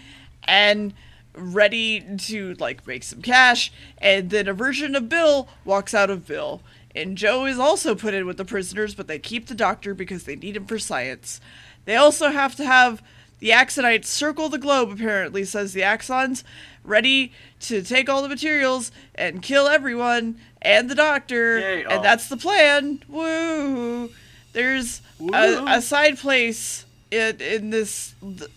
and 0.44 0.94
ready 1.34 2.04
to 2.18 2.54
like 2.54 2.86
make 2.86 3.02
some 3.02 3.22
cash. 3.22 3.72
And 3.98 4.30
then 4.30 4.48
a 4.48 4.52
version 4.52 4.94
of 4.94 5.08
Bill 5.08 5.48
walks 5.64 5.94
out 5.94 6.10
of 6.10 6.26
Bill. 6.26 6.60
And 6.94 7.16
Jo 7.18 7.44
is 7.44 7.58
also 7.58 7.94
put 7.94 8.14
in 8.14 8.26
with 8.26 8.36
the 8.36 8.44
prisoners, 8.44 8.94
but 8.94 9.08
they 9.08 9.18
keep 9.18 9.46
the 9.46 9.54
doctor 9.54 9.94
because 9.94 10.24
they 10.24 10.36
need 10.36 10.56
him 10.56 10.66
for 10.66 10.78
science. 10.78 11.40
They 11.84 11.96
also 11.96 12.30
have 12.30 12.54
to 12.56 12.64
have 12.64 13.02
the 13.40 13.50
Axonites 13.50 14.06
circle 14.06 14.48
the 14.48 14.58
globe, 14.58 14.90
apparently, 14.90 15.44
says 15.44 15.72
the 15.72 15.82
Axons, 15.82 16.44
ready 16.84 17.32
to 17.60 17.82
take 17.82 18.08
all 18.08 18.22
the 18.22 18.28
materials 18.28 18.92
and 19.14 19.42
kill 19.42 19.66
everyone 19.66 20.40
and 20.62 20.88
the 20.88 20.94
doctor. 20.94 21.58
Yay, 21.58 21.82
and 21.82 21.92
oh. 21.98 22.02
that's 22.02 22.28
the 22.28 22.36
plan. 22.36 23.02
Woo! 23.08 24.10
There's 24.52 25.02
a, 25.20 25.64
a 25.66 25.82
side 25.82 26.16
place 26.18 26.86
in, 27.10 27.40
in 27.40 27.70
this 27.70 28.14
th- 28.20 28.50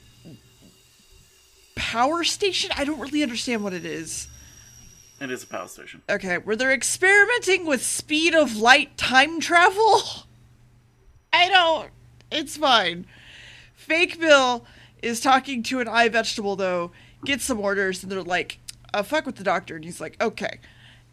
power 1.77 2.23
station. 2.23 2.71
I 2.75 2.83
don't 2.83 2.99
really 2.99 3.23
understand 3.23 3.63
what 3.63 3.73
it 3.73 3.85
is. 3.85 4.27
It 5.19 5.31
is 5.31 5.43
a 5.43 5.47
power 5.47 5.67
station. 5.67 6.01
Okay, 6.09 6.37
where 6.37 6.55
they're 6.55 6.73
experimenting 6.73 7.65
with 7.65 7.83
speed 7.83 8.35
of 8.35 8.57
light 8.57 8.97
time 8.97 9.39
travel. 9.39 10.01
I 11.33 11.49
don't. 11.49 11.89
It's 12.31 12.57
fine. 12.57 13.05
Fake 13.73 14.19
Bill 14.19 14.65
is 15.01 15.19
talking 15.19 15.63
to 15.63 15.79
an 15.79 15.87
eye 15.87 16.09
vegetable 16.09 16.55
though, 16.55 16.91
gets 17.25 17.45
some 17.45 17.59
orders, 17.59 18.03
and 18.03 18.11
they're 18.11 18.21
like, 18.21 18.59
uh, 18.93 19.01
"Fuck 19.03 19.25
with 19.25 19.37
the 19.37 19.43
doctor," 19.43 19.75
and 19.75 19.85
he's 19.85 20.01
like, 20.01 20.21
"Okay," 20.21 20.59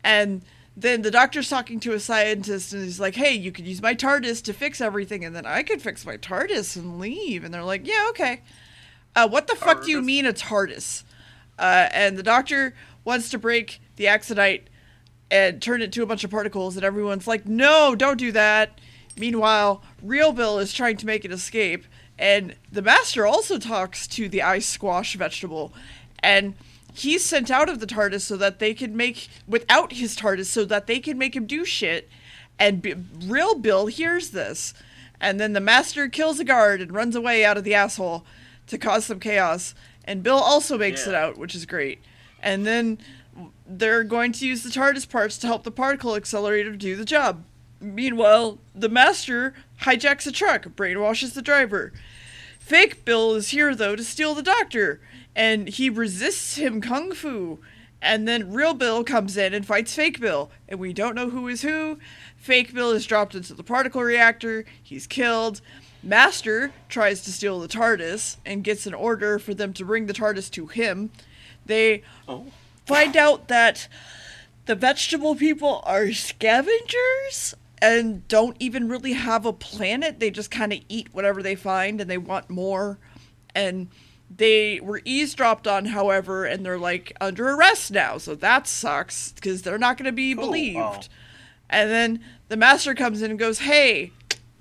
and 0.03 0.43
then 0.77 1.03
the 1.03 1.11
doctor's 1.11 1.49
talking 1.49 1.79
to 1.81 1.93
a 1.93 2.01
scientist, 2.01 2.73
and 2.73 2.83
he's 2.83 3.01
like, 3.01 3.15
"Hey, 3.15 3.33
you 3.33 3.53
could 3.53 3.67
use 3.67 3.81
my 3.81 3.95
TARDIS 3.95 4.43
to 4.43 4.53
fix 4.53 4.81
everything, 4.81 5.25
and 5.25 5.35
then 5.35 5.47
I 5.47 5.63
could 5.63 5.81
fix 5.81 6.05
my 6.05 6.17
TARDIS 6.17 6.77
and 6.77 6.99
leave." 6.99 7.45
And 7.45 7.55
they're 7.55 7.63
like, 7.63 7.87
"Yeah, 7.87 8.07
okay." 8.11 8.43
Uh, 9.17 9.29
what 9.29 9.47
the 9.47 9.55
fuck 9.55 9.85
do 9.85 9.91
you 9.91 10.03
mean 10.03 10.27
a 10.27 10.33
TARDIS? 10.33 11.05
Uh, 11.59 11.89
and 11.93 12.17
the 12.17 12.23
doctor 12.23 12.75
wants 13.05 13.29
to 13.31 13.39
break 13.39 13.81
the 13.97 14.07
axonite 14.07 14.63
and 15.31 15.63
turn 15.63 15.83
it 15.83 15.93
to 15.93 16.03
a 16.03 16.07
bunch 16.07 16.25
of 16.25 16.31
particles, 16.31 16.77
and 16.77 16.85
everyone's 16.85 17.27
like, 17.27 17.47
no, 17.47 17.95
don't 17.95 18.19
do 18.19 18.33
that. 18.33 18.79
Meanwhile, 19.17 19.83
Real 20.03 20.33
Bill 20.33 20.59
is 20.59 20.73
trying 20.73 20.97
to 20.99 21.07
make 21.07 21.25
an 21.25 21.33
escape, 21.33 21.85
and 22.19 22.57
the 22.71 22.83
master 22.83 23.27
also 23.27 23.59
talks 23.59 24.07
to 24.09 24.29
the 24.29 24.43
ice 24.43 24.67
squash 24.67 25.17
vegetable, 25.17 25.73
and 26.19 26.55
he's 26.93 27.25
sent 27.25 27.51
out 27.51 27.69
of 27.69 27.81
the 27.81 27.87
TARDIS 27.87 28.23
so 28.23 28.37
that 28.37 28.59
they 28.59 28.75
can 28.75 28.97
make, 28.97 29.29
without 29.47 29.93
his 29.93 30.17
TARDIS, 30.17 30.47
so 30.47 30.65
that 30.65 30.87
they 30.87 30.99
can 30.99 31.19
make 31.19 31.37
him 31.37 31.47
do 31.47 31.65
shit. 31.65 32.09
And 32.59 32.83
B- 32.83 32.95
Real 33.25 33.55
Bill 33.57 33.87
hears 33.87 34.31
this, 34.31 34.75
and 35.21 35.39
then 35.39 35.53
the 35.53 35.61
master 35.61 36.09
kills 36.09 36.41
a 36.41 36.45
guard 36.45 36.81
and 36.81 36.93
runs 36.93 37.15
away 37.15 37.45
out 37.45 37.57
of 37.57 37.65
the 37.65 37.75
asshole 37.75 38.25
to 38.67 38.79
cause 38.79 39.07
some 39.07 39.21
chaos. 39.21 39.75
And 40.05 40.23
Bill 40.23 40.39
also 40.39 40.77
makes 40.79 41.05
Yeah. 41.07 41.11
it 41.11 41.15
out, 41.15 41.39
which 41.39 41.55
is 41.55 41.67
great. 41.67 42.01
And 42.43 42.67
then 42.67 42.99
they're 43.67 44.05
going 44.05 44.33
to 44.33 44.47
use 44.47 44.63
the 44.63 44.71
TARDIS 44.71 45.09
parts 45.09 45.39
to 45.39 45.47
help 45.47 45.65
the 45.65 45.71
particle 45.71 46.15
accelerator 46.15 46.73
do 46.77 46.97
the 46.97 47.05
job. 47.05 47.45
Meanwhile, 47.81 48.59
the 48.75 48.89
master 48.89 49.55
hijacks 49.83 50.27
a 50.27 50.33
truck, 50.33 50.65
brainwashes 50.77 51.35
the 51.35 51.43
driver. 51.43 51.93
Fake 52.59 53.05
Bill 53.05 53.35
is 53.35 53.49
here 53.49 53.75
though 53.75 53.97
to 53.97 54.05
steal 54.05 54.35
the 54.35 54.43
doctor, 54.43 55.01
and 55.37 55.69
he 55.69 55.91
resists 55.91 56.57
him 56.57 56.81
kung 56.81 57.13
fu. 57.13 57.59
And 58.01 58.29
then 58.29 58.53
real 58.53 58.75
Bill 58.75 59.03
comes 59.03 59.37
in 59.37 59.55
and 59.55 59.67
fights 59.67 59.95
fake 59.95 60.21
Bill, 60.21 60.51
and 60.69 60.79
we 60.79 60.93
don't 60.93 61.15
know 61.15 61.31
who 61.31 61.49
is 61.49 61.63
who. 61.63 61.99
Fake 62.37 62.75
Bill 62.75 62.91
is 62.91 63.07
dropped 63.07 63.35
into 63.35 63.55
the 63.55 63.63
particle 63.65 64.03
reactor, 64.03 64.65
he's 64.83 65.07
killed. 65.07 65.61
Master 66.05 66.73
tries 66.89 67.23
to 67.23 67.33
steal 67.33 67.61
the 67.61 67.69
TARDIS 67.69 68.37
and 68.45 68.63
gets 68.63 68.87
an 68.87 68.95
order 68.95 69.39
for 69.39 69.55
them 69.55 69.73
to 69.75 69.85
bring 69.85 70.07
the 70.07 70.13
TARDIS 70.13 70.51
to 70.53 70.67
him. 70.67 71.11
They 71.67 72.03
Oh. 72.29 72.47
find 72.87 73.17
out 73.17 73.49
that 73.49 73.89
the 74.67 74.75
vegetable 74.75 75.35
people 75.35 75.83
are 75.87 76.13
scavengers 76.13 77.55
and 77.81 78.27
don't 78.29 78.57
even 78.61 78.89
really 78.89 79.13
have 79.15 79.45
a 79.47 79.53
planet. 79.53 80.21
They 80.21 80.31
just 80.31 80.51
kind 80.51 80.73
of 80.73 80.81
eat 80.89 81.09
whatever 81.13 81.43
they 81.43 81.55
find 81.55 82.01
and 82.01 82.11
they 82.11 82.19
want 82.19 82.49
more. 82.51 82.99
And 83.55 83.89
they 84.35 84.81
were 84.81 85.01
eavesdropped 85.05 85.67
on, 85.67 85.87
however, 85.87 86.45
and 86.45 86.65
they're 86.65 86.79
like 86.79 87.17
under 87.21 87.51
arrest 87.51 87.91
now. 87.91 88.19
So 88.19 88.35
that 88.37 88.67
sucks 88.67 89.33
because 89.33 89.63
they're 89.63 89.79
not 89.79 89.97
going 89.97 90.07
to 90.07 90.13
be 90.13 90.35
Cool. 90.35 90.47
believed. 90.47 90.77
Oh. 90.79 91.01
And 91.71 91.91
then 91.91 92.21
the 92.49 92.57
master 92.57 92.95
comes 92.95 93.23
in 93.23 93.31
and 93.31 93.39
goes, 93.39 93.61
Hey, 93.61 94.13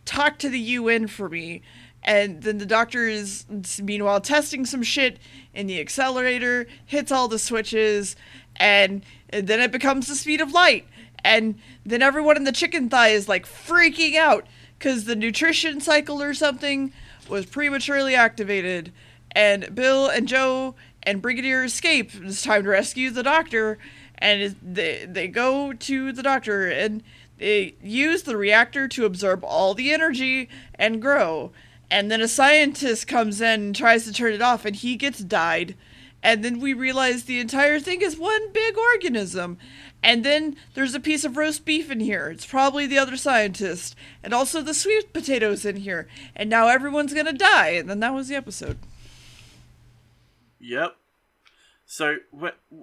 talk 0.05 0.37
to 0.39 0.49
the 0.49 0.59
UN 0.59 1.07
for 1.07 1.29
me. 1.29 1.61
And 2.03 2.41
then 2.41 2.57
the 2.57 2.65
doctor 2.65 3.07
is, 3.07 3.45
meanwhile, 3.81 4.19
testing 4.19 4.65
some 4.65 4.83
shit 4.83 5.19
in 5.53 5.67
the 5.67 5.79
accelerator, 5.79 6.67
hits 6.85 7.11
all 7.11 7.27
the 7.27 7.39
switches, 7.39 8.15
and, 8.57 9.03
then 9.31 9.59
it 9.59 9.71
becomes 9.71 10.07
the 10.07 10.15
speed 10.15 10.41
of 10.41 10.51
light. 10.51 10.85
And 11.23 11.55
then 11.85 12.01
everyone 12.01 12.37
in 12.37 12.43
the 12.43 12.51
chicken 12.51 12.89
thigh 12.89 13.09
is 13.09 13.27
like 13.27 13.47
freaking 13.47 14.15
out 14.15 14.45
because 14.77 15.05
the 15.05 15.15
nutrition 15.15 15.79
cycle 15.79 16.21
or 16.21 16.33
something 16.33 16.91
was 17.29 17.45
prematurely 17.45 18.13
activated. 18.13 18.91
And 19.31 19.73
Bill 19.73 20.07
and 20.07 20.27
Jo 20.27 20.75
and 21.01 21.21
Brigadier 21.21 21.63
escape. 21.63 22.11
It's 22.21 22.43
time 22.43 22.63
to 22.63 22.69
rescue 22.69 23.09
the 23.09 23.23
doctor. 23.23 23.77
And 24.17 24.55
they, 24.61 25.05
they 25.09 25.27
go 25.27 25.73
to 25.73 26.11
the 26.11 26.23
doctor 26.23 26.67
and 26.69 27.01
they 27.37 27.75
use 27.81 28.23
the 28.23 28.37
reactor 28.37 28.87
to 28.89 29.05
absorb 29.05 29.43
all 29.43 29.73
the 29.73 29.91
energy 29.91 30.49
and 30.75 31.01
grow. 31.01 31.51
And 31.91 32.09
then 32.09 32.21
a 32.21 32.27
scientist 32.27 33.07
comes 33.07 33.41
in 33.41 33.61
and 33.61 33.75
tries 33.75 34.05
to 34.05 34.13
turn 34.13 34.33
it 34.33 34.41
off, 34.41 34.65
and 34.65 34.75
he 34.75 34.95
gets 34.95 35.19
died. 35.19 35.75
And 36.23 36.43
then 36.43 36.59
we 36.59 36.73
realize 36.73 37.23
the 37.23 37.39
entire 37.39 37.79
thing 37.79 38.01
is 38.01 38.17
one 38.17 38.51
big 38.53 38.77
organism. 38.77 39.57
And 40.01 40.23
then 40.23 40.55
there's 40.73 40.95
a 40.95 40.99
piece 40.99 41.25
of 41.25 41.37
roast 41.37 41.65
beef 41.65 41.91
in 41.91 41.99
here. 41.99 42.29
It's 42.29 42.45
probably 42.45 42.87
the 42.87 42.97
other 42.97 43.17
scientist. 43.17 43.95
And 44.23 44.33
also 44.33 44.61
the 44.61 44.73
sweet 44.73 45.11
potatoes 45.13 45.65
in 45.65 45.77
here. 45.77 46.07
And 46.35 46.49
now 46.49 46.67
everyone's 46.67 47.13
gonna 47.13 47.33
die. 47.33 47.69
And 47.69 47.89
then 47.89 47.99
that 47.99 48.13
was 48.13 48.29
the 48.29 48.35
episode. 48.35 48.77
Yep. 50.59 50.95
So, 51.93 52.17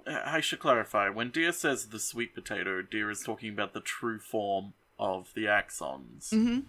I 0.07 0.39
should 0.39 0.59
clarify. 0.59 1.09
When 1.09 1.31
Deer 1.31 1.51
says 1.51 1.87
the 1.87 1.99
sweet 1.99 2.33
potato, 2.33 2.81
Deer 2.81 3.11
is 3.11 3.19
talking 3.19 3.49
about 3.49 3.73
the 3.73 3.81
true 3.81 4.19
form 4.19 4.71
of 4.97 5.33
the 5.35 5.43
axons. 5.43 6.29
Mm-hmm. 6.29 6.59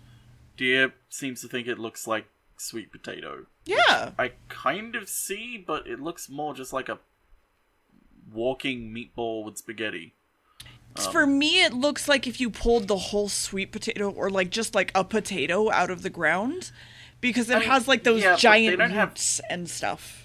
Deer 0.56 0.92
seems 1.08 1.40
to 1.42 1.46
think 1.46 1.68
it 1.68 1.78
looks 1.78 2.08
like 2.08 2.26
sweet 2.56 2.90
potato. 2.90 3.46
Yeah. 3.64 4.11
I 4.18 4.32
kind 4.49 4.96
of 4.96 5.08
see, 5.08 5.56
but 5.56 5.87
it 5.87 6.00
looks 6.00 6.28
more 6.28 6.52
just 6.52 6.72
like 6.72 6.88
a 6.88 6.99
walking 8.34 8.92
meatball 8.92 9.44
with 9.44 9.58
spaghetti. 9.58 10.12
For 11.12 11.28
me, 11.28 11.62
it 11.62 11.72
looks 11.72 12.08
like 12.08 12.26
if 12.26 12.40
you 12.40 12.50
pulled 12.50 12.88
the 12.88 12.99
whole 12.99 13.28
sweet 13.28 13.70
potato, 13.70 14.11
or 14.11 14.30
like 14.30 14.50
just 14.50 14.75
like 14.75 14.90
a 14.96 15.04
potato 15.04 15.70
out 15.70 15.90
of 15.90 16.02
the 16.02 16.11
ground, 16.11 16.72
because 17.20 17.49
it 17.50 17.54
I 17.54 17.58
mean, 17.61 17.68
has 17.68 17.87
like 17.87 18.02
those 18.02 18.20
yeah, 18.25 18.34
giant 18.34 18.78
don't 18.78 18.90
have- 18.90 19.11
roots 19.11 19.40
and 19.49 19.70
stuff. 19.70 20.18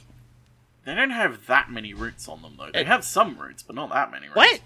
They 0.87 0.95
don't 0.95 1.09
have 1.11 1.47
that 1.47 1.69
many 1.69 1.93
roots 1.93 2.29
on 2.29 2.41
them 2.41 2.55
though. 2.57 2.69
They 2.73 2.79
It- 2.79 2.87
have 2.87 3.03
some 3.03 3.37
roots, 3.37 3.61
but 3.61 3.75
not 3.75 3.89
that 3.89 4.09
many 4.09 4.27
roots. 4.27 4.37
What? 4.37 4.61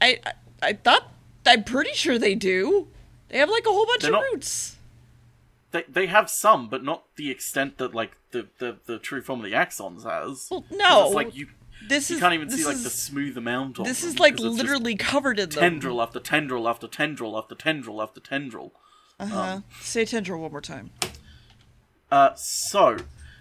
I, 0.00 0.18
I 0.24 0.32
I 0.62 0.72
thought 0.72 1.12
I'm 1.46 1.62
pretty 1.64 1.92
sure 1.92 2.18
they 2.18 2.34
do. 2.34 2.88
They 3.28 3.36
have 3.38 3.50
like 3.50 3.66
a 3.66 3.70
whole 3.70 3.84
bunch 3.86 4.00
They're 4.02 4.10
of 4.10 4.14
not- 4.22 4.32
roots. 4.32 4.76
They 5.72 5.84
they 5.88 6.06
have 6.06 6.30
some, 6.30 6.68
but 6.68 6.82
not 6.82 7.04
the 7.16 7.30
extent 7.30 7.76
that 7.78 7.94
like 7.94 8.12
the 8.30 8.48
the, 8.58 8.78
the 8.86 8.98
true 8.98 9.20
form 9.20 9.40
of 9.40 9.44
the 9.50 9.52
axons 9.56 10.04
has. 10.04 10.48
Well, 10.50 10.64
no. 10.70 11.08
like 11.08 11.34
you 11.34 11.48
This 11.86 12.08
you 12.08 12.16
is 12.16 12.20
can't 12.22 12.32
even 12.34 12.48
see 12.50 12.64
like 12.64 12.76
is, 12.76 12.84
the 12.84 12.90
smooth 12.90 13.36
amount 13.36 13.78
of. 13.78 13.84
This 13.84 14.00
them, 14.00 14.08
is 14.10 14.18
like 14.18 14.38
literally 14.38 14.96
covered 14.96 15.38
in 15.38 15.50
them. 15.50 15.60
tendril 15.60 16.00
after 16.00 16.18
tendril 16.18 16.66
after 16.66 16.88
tendril 16.88 17.36
after 17.36 17.54
tendril 17.54 18.00
after 18.00 18.20
tendril. 18.20 18.72
Uh-huh. 19.20 19.60
Say 19.82 20.04
tendril 20.06 20.40
one 20.40 20.50
more 20.50 20.60
time. 20.62 20.90
Uh, 22.10 22.34
so 22.34 22.96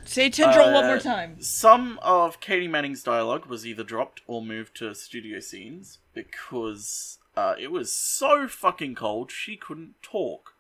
Say 0.06 0.30
tendril 0.30 0.74
one 0.74 0.84
Uh, 0.86 0.88
more 0.88 1.00
time. 1.00 1.42
Some 1.42 2.00
of 2.02 2.40
Katie 2.40 2.68
Manning's 2.68 3.04
dialogue 3.04 3.46
was 3.46 3.66
either 3.66 3.84
dropped 3.84 4.22
or 4.28 4.42
moved 4.42 4.76
to 4.78 4.94
studio 4.96 5.40
scenes 5.40 6.00
because 6.14 7.20
uh, 7.38 7.56
it 7.60 7.72
was 7.72 7.94
so 7.94 8.48
fucking 8.48 8.96
cold 8.96 9.32
she 9.32 9.56
couldn't 9.56 10.02
talk. 10.02 10.54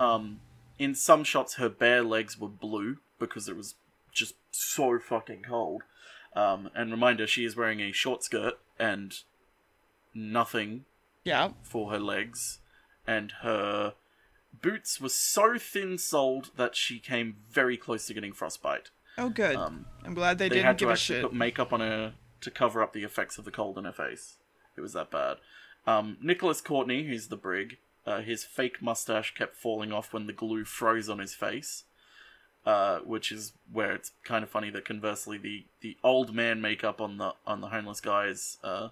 Um, 0.00 0.40
in 0.78 0.94
some 0.94 1.24
shots, 1.24 1.54
her 1.56 1.68
bare 1.68 2.02
legs 2.02 2.38
were 2.40 2.48
blue 2.48 2.98
because 3.18 3.48
it 3.48 3.56
was 3.56 3.74
just 4.12 4.34
so 4.50 4.98
fucking 4.98 5.42
cold. 5.46 5.82
Um, 6.34 6.70
and 6.74 6.90
reminder, 6.90 7.26
she 7.26 7.44
is 7.44 7.54
wearing 7.54 7.80
a 7.80 7.92
short 7.92 8.24
skirt 8.24 8.58
and 8.78 9.14
nothing 10.14 10.84
Yeah. 11.22 11.50
for 11.62 11.90
her 11.90 12.00
legs, 12.00 12.58
and 13.06 13.30
her 13.42 13.94
boots 14.62 15.00
were 15.00 15.08
so 15.08 15.58
thin-soled 15.58 16.50
that 16.56 16.76
she 16.76 16.98
came 16.98 17.36
very 17.50 17.76
close 17.76 18.06
to 18.06 18.14
getting 18.14 18.32
frostbite. 18.32 18.90
Oh, 19.16 19.28
good. 19.28 19.56
Um, 19.56 19.86
I'm 20.04 20.14
glad 20.14 20.38
they, 20.38 20.48
they 20.48 20.56
didn't 20.56 20.66
had 20.66 20.78
give 20.78 20.86
to 20.86 20.90
a 20.90 20.92
actually 20.92 21.16
shit. 21.16 21.24
put 21.24 21.34
makeup 21.34 21.72
on 21.72 21.80
her 21.80 22.14
to 22.40 22.50
cover 22.50 22.82
up 22.82 22.92
the 22.92 23.04
effects 23.04 23.38
of 23.38 23.44
the 23.44 23.50
cold 23.50 23.78
in 23.78 23.84
her 23.84 23.92
face. 23.92 24.36
It 24.76 24.80
was 24.80 24.92
that 24.92 25.10
bad. 25.10 25.36
Um, 25.86 26.16
Nicholas 26.20 26.60
Courtney, 26.60 27.04
who's 27.04 27.28
the 27.28 27.36
brig, 27.36 27.78
uh, 28.06 28.20
his 28.20 28.44
fake 28.44 28.82
mustache 28.82 29.34
kept 29.34 29.56
falling 29.56 29.92
off 29.92 30.12
when 30.12 30.26
the 30.26 30.32
glue 30.32 30.64
froze 30.64 31.08
on 31.08 31.18
his 31.18 31.34
face. 31.34 31.84
Uh, 32.66 33.00
which 33.00 33.30
is 33.30 33.52
where 33.70 33.92
it's 33.92 34.12
kind 34.24 34.42
of 34.42 34.48
funny 34.48 34.70
that 34.70 34.86
conversely 34.86 35.36
the, 35.36 35.66
the 35.82 35.98
old 36.02 36.34
man 36.34 36.62
makeup 36.62 36.98
on 36.98 37.18
the 37.18 37.34
on 37.46 37.60
the 37.60 37.66
homeless 37.66 38.00
guys 38.00 38.56
uh, 38.64 38.88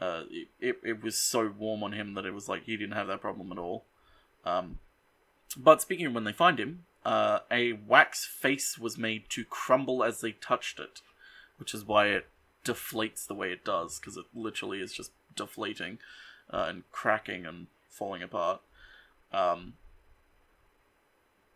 uh, 0.00 0.22
it, 0.30 0.48
it, 0.60 0.76
it 0.82 1.02
was 1.02 1.16
so 1.16 1.52
warm 1.56 1.82
on 1.82 1.92
him 1.92 2.14
that 2.14 2.24
it 2.24 2.32
was 2.32 2.48
like 2.48 2.64
he 2.64 2.76
didn't 2.76 2.96
have 2.96 3.06
that 3.06 3.20
problem 3.20 3.52
at 3.52 3.58
all. 3.58 3.84
Um, 4.44 4.78
but 5.56 5.82
speaking 5.82 6.06
of 6.06 6.14
when 6.14 6.24
they 6.24 6.32
find 6.32 6.58
him, 6.58 6.84
uh, 7.04 7.40
a 7.50 7.72
wax 7.72 8.24
face 8.24 8.78
was 8.78 8.98
made 8.98 9.28
to 9.30 9.44
crumble 9.44 10.04
as 10.04 10.20
they 10.20 10.32
touched 10.32 10.78
it, 10.78 11.00
which 11.58 11.74
is 11.74 11.84
why 11.84 12.06
it 12.06 12.26
deflates 12.64 13.26
the 13.26 13.34
way 13.34 13.52
it 13.52 13.64
does, 13.64 13.98
because 13.98 14.16
it 14.16 14.26
literally 14.34 14.80
is 14.80 14.92
just 14.92 15.10
deflating 15.34 15.98
uh, 16.52 16.66
and 16.68 16.82
cracking 16.92 17.46
and 17.46 17.66
falling 17.88 18.22
apart. 18.22 18.60
Um, 19.32 19.74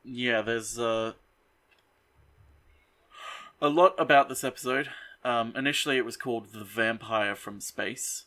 yeah, 0.05 0.43
there's 0.43 0.79
uh, 0.79 1.13
a 3.61 3.69
lot 3.69 3.95
about 3.99 4.29
this 4.29 4.45
episode. 4.45 4.91
Um, 5.25 5.55
initially, 5.57 5.97
it 5.97 6.05
was 6.05 6.17
called 6.17 6.53
The 6.53 6.65
Vampire 6.65 7.35
from 7.35 7.61
Space, 7.61 8.25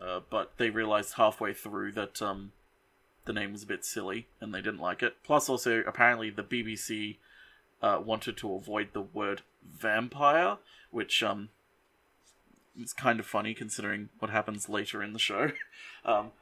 uh, 0.00 0.20
but 0.30 0.52
they 0.56 0.70
realized 0.70 1.14
halfway 1.14 1.52
through 1.52 1.92
that 1.92 2.22
um, 2.22 2.52
the 3.28 3.32
name 3.32 3.52
was 3.52 3.62
a 3.62 3.66
bit 3.66 3.84
silly 3.84 4.26
and 4.40 4.52
they 4.52 4.60
didn't 4.60 4.80
like 4.80 5.02
it. 5.02 5.16
Plus, 5.22 5.48
also, 5.48 5.84
apparently, 5.86 6.30
the 6.30 6.42
BBC 6.42 7.18
uh, 7.80 8.00
wanted 8.04 8.36
to 8.38 8.54
avoid 8.54 8.88
the 8.92 9.02
word 9.02 9.42
vampire, 9.62 10.56
which 10.90 11.22
um, 11.22 11.50
is 12.80 12.92
kind 12.92 13.20
of 13.20 13.26
funny 13.26 13.54
considering 13.54 14.08
what 14.18 14.30
happens 14.30 14.68
later 14.68 15.02
in 15.02 15.12
the 15.12 15.18
show. 15.18 15.52
um, 16.04 16.32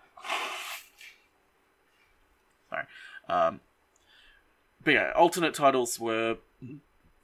sorry. 2.71 2.85
Um, 3.29 3.61
but 4.83 4.95
yeah, 4.95 5.13
alternate 5.17 5.55
titles 5.55 5.99
were 5.99 6.37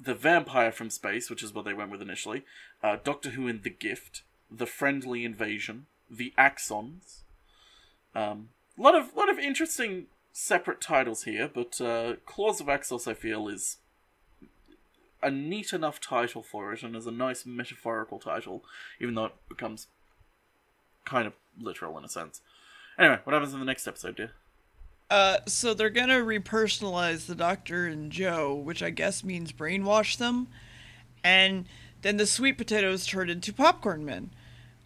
The 0.01 0.15
Vampire 0.15 0.73
from 0.73 0.91
Space, 0.91 1.31
which 1.31 1.45
is 1.45 1.55
what 1.55 1.65
they 1.65 1.73
went 1.73 1.93
with 1.93 2.03
initially, 2.03 2.43
uh, 2.83 2.97
Doctor 3.03 3.31
Who 3.31 3.47
and 3.47 3.63
the 3.63 3.71
Gift, 3.71 4.23
The 4.51 4.67
Friendly 4.67 5.25
Invasion, 5.25 5.87
The 6.11 6.35
Axons. 6.37 7.21
Um, 8.15 8.49
a 8.83 8.85
lot 8.85 8.95
of 8.97 9.15
lot 9.15 9.31
of 9.31 9.39
interesting 9.39 10.07
separate 10.33 10.81
titles 10.81 11.23
here, 11.23 11.49
but 11.53 11.81
uh, 11.81 12.15
Claws 12.27 12.61
of 12.61 12.67
Axos, 12.67 13.07
I 13.07 13.15
feel, 13.15 13.49
is 13.49 13.77
a 15.23 15.31
neat 15.31 15.73
enough 15.73 16.01
title 16.01 16.43
for 16.43 16.73
it, 16.73 16.83
and 16.83 16.97
is 16.97 17.07
a 17.07 17.13
nice 17.13 17.47
metaphorical 17.47 18.19
title, 18.19 18.65
even 19.01 19.15
though 19.15 19.27
it 19.27 19.35
becomes 19.49 19.87
kind 21.05 21.27
of 21.29 21.35
literal 21.61 21.97
in 21.97 22.05
a 22.05 22.09
sense. 22.09 22.41
Anyway, 22.99 23.21
what 23.23 23.35
happens 23.35 23.55
in 23.55 23.61
the 23.61 23.67
next 23.67 23.87
episode, 23.87 24.17
dear? 24.17 24.33
Uh, 25.09 25.39
so 25.47 25.75
they're 25.75 25.91
gonna 25.91 26.19
repersonalize 26.19 27.27
the 27.27 27.35
Doctor 27.37 27.87
and 27.87 28.11
Jo, 28.11 28.53
which 28.53 28.83
I 28.83 28.91
guess 28.91 29.23
means 29.23 29.53
brainwash 29.53 30.17
them, 30.17 30.49
and 31.23 31.67
then 32.01 32.17
the 32.17 32.27
sweet 32.27 32.59
potatoes 32.59 33.07
turn 33.07 33.31
into 33.31 33.53
popcorn 33.53 34.05
men, 34.05 34.31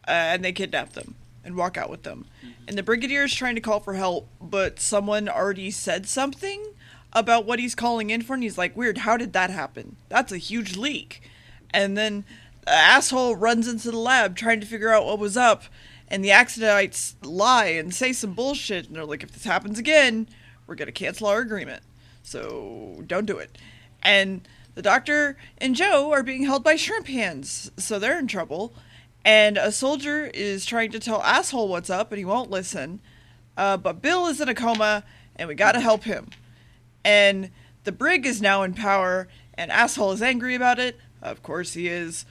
uh, 0.06 0.10
and 0.10 0.44
they 0.44 0.52
kidnap 0.52 0.92
them 0.92 1.14
and 1.46 1.56
walk 1.56 1.78
out 1.78 1.88
with 1.88 2.02
them. 2.02 2.26
And 2.68 2.76
the 2.76 2.82
Brigadier 2.82 3.24
is 3.24 3.34
trying 3.34 3.54
to 3.54 3.60
call 3.60 3.80
for 3.80 3.94
help, 3.94 4.28
but 4.40 4.80
someone 4.80 5.28
already 5.28 5.70
said 5.70 6.06
something 6.06 6.74
about 7.12 7.46
what 7.46 7.60
he's 7.60 7.74
calling 7.74 8.10
in 8.10 8.20
for, 8.20 8.34
and 8.34 8.42
he's 8.42 8.58
like, 8.58 8.76
"Weird, 8.76 8.98
how 8.98 9.16
did 9.16 9.32
that 9.32 9.50
happen? 9.50 9.96
That's 10.08 10.32
a 10.32 10.38
huge 10.38 10.76
leak." 10.76 11.22
And 11.70 11.96
then 11.96 12.24
the 12.64 12.72
asshole 12.72 13.36
runs 13.36 13.68
into 13.68 13.90
the 13.90 13.98
lab 13.98 14.36
trying 14.36 14.60
to 14.60 14.66
figure 14.66 14.92
out 14.92 15.06
what 15.06 15.18
was 15.18 15.36
up, 15.36 15.64
and 16.08 16.24
the 16.24 16.30
accidentites 16.30 17.14
lie 17.22 17.66
and 17.66 17.94
say 17.94 18.12
some 18.12 18.34
bullshit, 18.34 18.88
and 18.88 18.96
they're 18.96 19.04
like, 19.04 19.22
"If 19.22 19.32
this 19.32 19.44
happens 19.44 19.78
again, 19.78 20.28
we're 20.66 20.74
gonna 20.74 20.92
cancel 20.92 21.28
our 21.28 21.38
agreement. 21.38 21.82
So 22.22 23.04
don't 23.06 23.26
do 23.26 23.38
it." 23.38 23.56
And 24.02 24.46
the 24.74 24.82
doctor 24.82 25.38
and 25.58 25.74
Jo 25.74 26.12
are 26.12 26.22
being 26.22 26.44
held 26.44 26.64
by 26.64 26.76
shrimp 26.76 27.06
hands, 27.06 27.70
so 27.76 27.98
they're 27.98 28.18
in 28.18 28.26
trouble. 28.26 28.74
And 29.26 29.58
a 29.58 29.72
soldier 29.72 30.30
is 30.32 30.64
trying 30.64 30.92
to 30.92 31.00
tell 31.00 31.20
asshole 31.20 31.66
what's 31.66 31.90
up, 31.90 32.12
and 32.12 32.18
he 32.18 32.24
won't 32.24 32.48
listen. 32.48 33.00
Uh, 33.56 33.76
but 33.76 34.00
Bill 34.00 34.28
is 34.28 34.40
in 34.40 34.48
a 34.48 34.54
coma, 34.54 35.02
and 35.34 35.48
we 35.48 35.56
gotta 35.56 35.80
help 35.80 36.04
him. 36.04 36.28
And 37.04 37.50
the 37.82 37.90
brig 37.90 38.24
is 38.24 38.40
now 38.40 38.62
in 38.62 38.72
power 38.72 39.26
and 39.54 39.72
asshole 39.72 40.12
is 40.12 40.22
angry 40.22 40.54
about 40.54 40.78
it. 40.78 40.98
Of 41.20 41.42
course 41.42 41.72
he 41.72 41.88
is. 41.88 42.24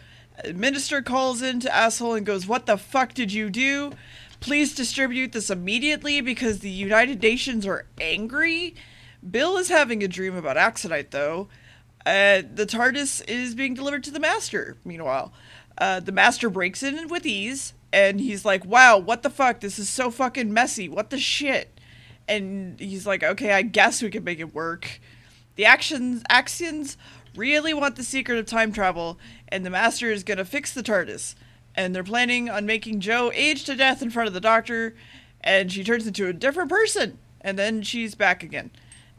Minister 0.54 1.02
calls 1.02 1.42
in 1.42 1.60
to 1.62 1.76
asshole 1.76 2.14
and 2.14 2.26
goes 2.26 2.48
what 2.48 2.66
the 2.66 2.78
fuck 2.78 3.14
did 3.14 3.34
you 3.34 3.50
do? 3.50 3.92
Please 4.40 4.74
distribute 4.74 5.34
this 5.34 5.50
immediately 5.50 6.22
because 6.22 6.60
the 6.60 6.70
united 6.70 7.22
nations 7.22 7.66
are 7.66 7.88
angry? 8.00 8.74
Bill 9.30 9.58
is 9.58 9.70
having 9.70 10.02
a 10.04 10.08
dream 10.08 10.36
about 10.36 10.58
Axonite, 10.58 11.10
though. 11.12 11.48
Uh, 12.06 12.44
the 12.54 12.68
tardis 12.68 13.28
is 13.28 13.56
being 13.56 13.74
delivered 13.74 14.04
to 14.04 14.12
the 14.12 14.20
master 14.20 14.78
meanwhile 14.86 15.34
uh, 15.78 16.00
the 16.00 16.12
master 16.12 16.50
breaks 16.50 16.84
in 16.84 17.08
with 17.08 17.26
ease 17.26 17.74
and 17.92 18.20
he's 18.20 18.46
like 18.46 18.66
wow 18.66 18.98
what 18.98 19.24
the 19.24 19.30
fuck 19.30 19.60
this 19.60 19.78
is 19.78 19.90
so 19.90 20.10
fucking 20.10 20.52
messy 20.54 20.88
what 20.88 21.10
the 21.10 21.20
shit 21.20 21.76
and 22.28 22.80
he's 22.80 23.06
like, 23.06 23.24
okay, 23.24 23.52
I 23.54 23.62
guess 23.62 24.02
we 24.02 24.10
can 24.10 24.24
make 24.24 24.40
it 24.40 24.54
work. 24.54 25.00
The 25.56 25.66
actions 25.66 26.24
Axons 26.30 26.98
really 27.36 27.74
want 27.74 27.96
the 27.96 28.04
secret 28.04 28.38
of 28.38 28.46
time 28.46 28.72
travel, 28.72 29.20
and 29.48 29.66
the 29.66 29.70
Master 29.70 30.12
is 30.12 30.24
gonna 30.24 30.46
fix 30.46 30.74
the 30.74 30.84
TARDIS. 30.84 31.36
And 31.76 31.94
they're 31.94 32.04
planning 32.04 32.50
on 32.50 32.66
making 32.66 33.02
Jo 33.02 33.32
age 33.34 33.66
to 33.66 33.76
death 33.76 34.02
in 34.02 34.10
front 34.10 34.28
of 34.28 34.34
the 34.34 34.42
Doctor, 34.42 34.96
and 35.42 35.72
she 35.72 35.84
turns 35.84 36.08
into 36.08 36.28
a 36.28 36.34
different 36.34 36.70
person, 36.70 37.20
and 37.42 37.60
then 37.60 37.82
she's 37.82 38.16
back 38.16 38.44
again. 38.44 38.72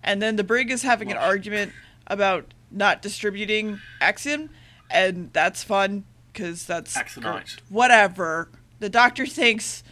And 0.03 0.23
then 0.23 0.37
the 0.37 0.45
brig 0.45 0.71
is 0.71 0.83
having 0.83 1.11
an 1.11 1.19
argument 1.19 1.73
about 2.07 2.55
not 2.71 3.03
distributing 3.03 3.81
Axiom, 4.01 4.51
and 4.91 5.31
that's 5.33 5.63
fun 5.63 6.05
because 6.37 6.67
that's 6.67 6.95
whatever. 7.71 8.51
The 8.79 8.91
Doctor 8.91 9.27
thinks 9.27 9.83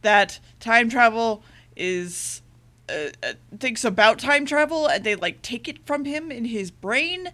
that 0.00 0.40
time 0.58 0.88
travel 0.88 1.42
is 1.76 2.40
uh, 2.88 3.10
uh, 3.22 3.32
thinks 3.58 3.84
about 3.84 4.18
time 4.18 4.46
travel 4.46 4.86
and 4.86 5.04
they 5.04 5.14
like 5.14 5.42
take 5.42 5.68
it 5.68 5.84
from 5.86 6.06
him 6.06 6.32
in 6.32 6.46
his 6.46 6.70
brain 6.70 7.30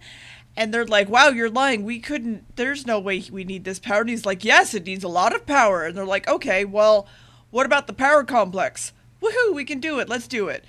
and 0.55 0.73
they're 0.73 0.85
like 0.85 1.07
wow 1.09 1.29
you're 1.29 1.49
lying. 1.49 1.83
We 1.83 1.99
couldn't 1.99 2.57
there's 2.57 2.85
no 2.85 2.99
way 2.99 3.23
we 3.31 3.45
need 3.45 3.63
this 3.63 3.79
power. 3.79 4.01
And 4.01 4.09
he's 4.09 4.25
like 4.25 4.43
yes 4.43 4.73
it 4.73 4.85
needs 4.85 5.03
a 5.03 5.09
lot 5.09 5.33
of 5.33 5.45
power. 5.45 5.85
And 5.85 5.97
they're 5.97 6.05
like 6.05 6.27
okay 6.27 6.65
well 6.65 7.07
what 7.49 7.65
about 7.65 7.87
the 7.87 7.93
power 7.93 8.23
complex? 8.23 8.91
Woohoo 9.21 9.53
we 9.53 9.63
can 9.63 9.79
do 9.79 9.99
it. 9.99 10.09
Let's 10.09 10.27
do 10.27 10.49
it. 10.49 10.65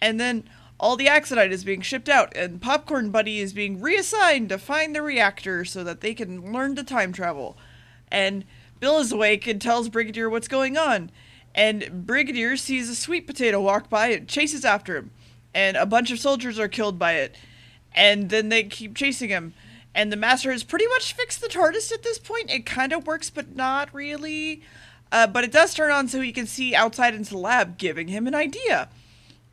And 0.00 0.20
then 0.20 0.44
all 0.82 0.96
the 0.96 1.06
Axonite 1.06 1.52
is 1.52 1.64
being 1.64 1.80
shipped 1.80 2.10
out 2.10 2.36
and 2.36 2.60
popcorn 2.60 3.10
buddy 3.10 3.38
is 3.38 3.54
being 3.54 3.80
reassigned 3.80 4.50
to 4.50 4.58
find 4.58 4.94
the 4.94 5.00
reactor 5.00 5.64
so 5.64 5.82
that 5.82 6.02
they 6.02 6.12
can 6.12 6.52
learn 6.52 6.76
to 6.76 6.84
time 6.84 7.12
travel 7.12 7.56
and 8.10 8.44
bill 8.80 8.98
is 8.98 9.12
awake 9.12 9.46
and 9.46 9.62
tells 9.62 9.88
brigadier 9.88 10.28
what's 10.28 10.48
going 10.48 10.76
on 10.76 11.10
and 11.54 12.06
Brigadier 12.06 12.56
sees 12.56 12.88
a 12.88 12.94
sweet 12.94 13.26
potato 13.26 13.60
walk 13.60 13.88
by 13.88 14.08
and 14.08 14.28
chases 14.28 14.64
after 14.64 14.96
him. 14.96 15.10
and 15.54 15.76
a 15.76 15.84
bunch 15.84 16.10
of 16.10 16.18
soldiers 16.18 16.58
are 16.58 16.68
killed 16.68 16.98
by 16.98 17.12
it, 17.12 17.36
and 17.94 18.30
then 18.30 18.48
they 18.48 18.64
keep 18.64 18.96
chasing 18.96 19.28
him. 19.28 19.52
And 19.94 20.10
the 20.10 20.16
master 20.16 20.50
has 20.50 20.64
pretty 20.64 20.86
much 20.86 21.12
fixed 21.12 21.42
the 21.42 21.48
TARDIS 21.48 21.92
at 21.92 22.02
this 22.02 22.18
point. 22.18 22.50
It 22.50 22.64
kind 22.64 22.94
of 22.94 23.06
works, 23.06 23.28
but 23.28 23.54
not 23.54 23.92
really. 23.92 24.62
Uh, 25.10 25.26
but 25.26 25.44
it 25.44 25.52
does 25.52 25.74
turn 25.74 25.90
on 25.90 26.08
so 26.08 26.22
he 26.22 26.32
can 26.32 26.46
see 26.46 26.74
outside 26.74 27.14
into 27.14 27.32
the 27.32 27.38
lab, 27.38 27.76
giving 27.76 28.08
him 28.08 28.26
an 28.26 28.34
idea. 28.34 28.88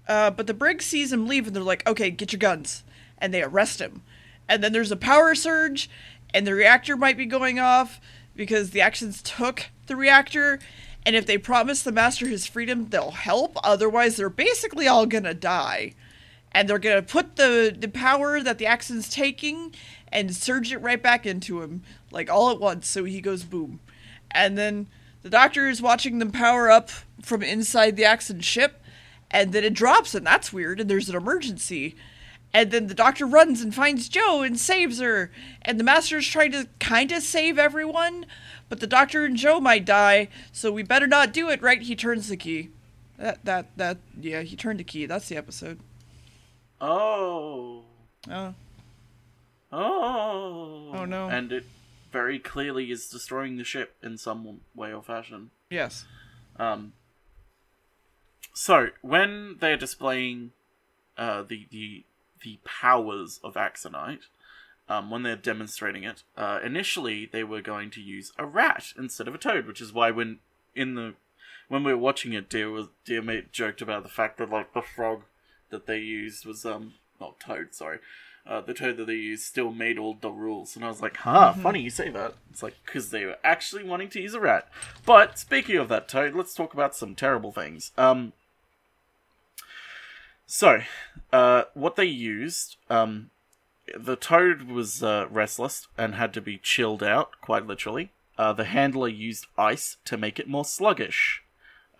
Uh, 0.09 0.31
but 0.31 0.47
the 0.47 0.53
brig 0.53 0.81
sees 0.81 1.13
him 1.13 1.27
leave, 1.27 1.47
and 1.47 1.55
they're 1.55 1.63
like, 1.63 1.87
"Okay, 1.87 2.09
get 2.09 2.33
your 2.33 2.39
guns," 2.39 2.83
and 3.19 3.31
they 3.31 3.43
arrest 3.43 3.79
him. 3.79 4.01
And 4.49 4.63
then 4.63 4.73
there's 4.73 4.91
a 4.91 4.97
power 4.97 5.35
surge, 5.35 5.89
and 6.33 6.45
the 6.45 6.55
reactor 6.55 6.97
might 6.97 7.15
be 7.15 7.27
going 7.27 7.59
off 7.59 8.01
because 8.35 8.71
the 8.71 8.81
actions 8.81 9.21
took 9.21 9.67
the 9.85 9.95
reactor. 9.95 10.59
And 11.05 11.15
if 11.15 11.25
they 11.25 11.37
promise 11.37 11.83
the 11.83 11.91
master 11.91 12.27
his 12.27 12.47
freedom, 12.47 12.89
they'll 12.89 13.11
help. 13.11 13.57
Otherwise, 13.63 14.17
they're 14.17 14.29
basically 14.29 14.87
all 14.87 15.05
gonna 15.05 15.33
die. 15.35 15.93
And 16.51 16.67
they're 16.67 16.79
gonna 16.79 17.03
put 17.03 17.35
the 17.35 17.75
the 17.77 17.87
power 17.87 18.41
that 18.41 18.57
the 18.57 18.65
action's 18.65 19.09
taking 19.09 19.75
and 20.11 20.35
surge 20.35 20.71
it 20.71 20.79
right 20.79 21.01
back 21.01 21.27
into 21.27 21.61
him, 21.61 21.83
like 22.11 22.29
all 22.31 22.49
at 22.49 22.59
once, 22.59 22.87
so 22.87 23.03
he 23.03 23.21
goes 23.21 23.43
boom. 23.43 23.79
And 24.31 24.57
then 24.57 24.87
the 25.21 25.29
doctor 25.29 25.69
is 25.69 25.81
watching 25.81 26.17
them 26.17 26.31
power 26.31 26.71
up 26.71 26.89
from 27.21 27.43
inside 27.43 27.95
the 27.95 28.05
Axon 28.05 28.41
ship, 28.41 28.81
and 29.31 29.53
then 29.53 29.63
it 29.63 29.73
drops, 29.73 30.15
and 30.15 30.25
that's 30.25 30.53
weird, 30.53 30.79
and 30.79 30.89
there's 30.89 31.09
an 31.09 31.15
emergency. 31.15 31.95
And 32.51 32.71
then 32.71 32.87
the 32.87 32.95
doctor 32.95 33.25
runs 33.25 33.61
and 33.61 33.75
finds 33.75 34.09
Jo 34.09 34.41
and 34.41 34.59
saves 34.59 34.99
her. 34.99 35.31
And 35.61 35.79
the 35.79 35.83
master's 35.83 36.27
trying 36.27 36.51
to 36.53 36.67
kind 36.79 37.11
of 37.11 37.21
save 37.21 37.59
everyone, 37.59 38.25
but 38.69 38.79
the 38.79 38.87
doctor 38.87 39.23
and 39.25 39.37
Jo 39.37 39.59
might 39.59 39.85
die, 39.85 40.29
so 40.51 40.71
we 40.71 40.81
better 40.81 41.05
not 41.05 41.31
do 41.31 41.49
it, 41.49 41.61
right? 41.61 41.81
He 41.81 41.95
turns 41.95 42.27
the 42.27 42.37
key. 42.37 42.69
That, 43.17 43.45
that, 43.45 43.77
that, 43.77 43.97
yeah, 44.19 44.41
he 44.41 44.55
turned 44.55 44.79
the 44.79 44.83
key. 44.83 45.05
That's 45.05 45.27
the 45.27 45.37
episode. 45.37 45.79
Oh. 46.81 47.83
Oh. 48.29 48.53
Oh. 49.71 50.91
Oh, 50.93 51.05
no. 51.05 51.27
And 51.29 51.51
it 51.51 51.65
very 52.11 52.39
clearly 52.39 52.89
is 52.89 53.07
destroying 53.07 53.57
the 53.57 53.63
ship 53.63 53.95
in 54.01 54.17
some 54.17 54.61
way 54.73 54.91
or 54.91 55.03
fashion. 55.03 55.51
Yes. 55.69 56.05
Um. 56.57 56.93
So 58.61 58.89
when 58.99 59.55
they're 59.61 59.77
displaying 59.77 60.51
uh, 61.17 61.43
the 61.43 61.67
the 61.71 62.03
the 62.43 62.59
powers 62.65 63.39
of 63.41 63.53
Axonite, 63.53 64.27
um, 64.89 65.09
when 65.09 65.23
they're 65.23 65.37
demonstrating 65.37 66.03
it, 66.03 66.23
uh, 66.35 66.59
initially 66.61 67.25
they 67.25 67.45
were 67.45 67.61
going 67.61 67.89
to 67.91 68.01
use 68.01 68.33
a 68.37 68.45
rat 68.45 68.91
instead 68.97 69.29
of 69.29 69.35
a 69.35 69.37
toad, 69.37 69.65
which 69.65 69.79
is 69.79 69.93
why 69.93 70.11
when 70.11 70.39
in 70.75 70.95
the 70.95 71.13
when 71.69 71.85
we 71.85 71.93
were 71.93 71.97
watching 71.97 72.33
it, 72.33 72.49
dear 72.49 72.69
was 72.69 72.87
dear 73.05 73.21
mate 73.21 73.53
joked 73.53 73.81
about 73.81 74.03
the 74.03 74.09
fact 74.09 74.37
that 74.39 74.49
like 74.49 74.73
the 74.73 74.81
frog 74.81 75.21
that 75.69 75.85
they 75.85 75.99
used 75.99 76.45
was 76.45 76.65
um 76.65 76.95
not 77.17 77.39
toad, 77.39 77.73
sorry. 77.73 77.99
Uh, 78.45 78.59
the 78.59 78.73
toad 78.73 78.97
that 78.97 79.07
they 79.07 79.13
used 79.13 79.43
still 79.45 79.71
made 79.71 79.97
all 79.97 80.17
the 80.19 80.31
rules, 80.31 80.75
and 80.75 80.83
I 80.83 80.89
was 80.89 81.01
like, 81.01 81.15
"Huh, 81.15 81.53
funny 81.53 81.79
you 81.81 81.89
say 81.89 82.09
that." 82.09 82.33
It's 82.51 82.61
like 82.61 82.75
because 82.85 83.11
they 83.11 83.23
were 83.23 83.37
actually 83.41 83.85
wanting 83.85 84.09
to 84.09 84.21
use 84.21 84.33
a 84.33 84.39
rat. 84.41 84.67
But 85.05 85.39
speaking 85.39 85.77
of 85.77 85.87
that 85.87 86.09
toad, 86.09 86.35
let's 86.35 86.53
talk 86.53 86.73
about 86.73 86.93
some 86.93 87.15
terrible 87.15 87.53
things. 87.53 87.91
Um, 87.97 88.33
so, 90.51 90.81
uh, 91.31 91.65
what 91.75 91.95
they 91.95 92.05
used, 92.05 92.77
um, 92.89 93.29
the 93.95 94.15
toad 94.15 94.63
was 94.63 95.03
uh, 95.03 95.27
restless 95.29 95.88
and 95.95 96.15
had 96.15 96.33
to 96.33 96.41
be 96.41 96.57
chilled 96.57 97.03
out, 97.03 97.39
quite 97.39 97.67
literally. 97.67 98.12
Uh, 98.35 98.51
the 98.53 98.63
handler 98.63 99.07
used 99.07 99.45
ice 99.59 99.97
to 100.05 100.17
make 100.17 100.39
it 100.39 100.47
more 100.47 100.65
sluggish, 100.65 101.43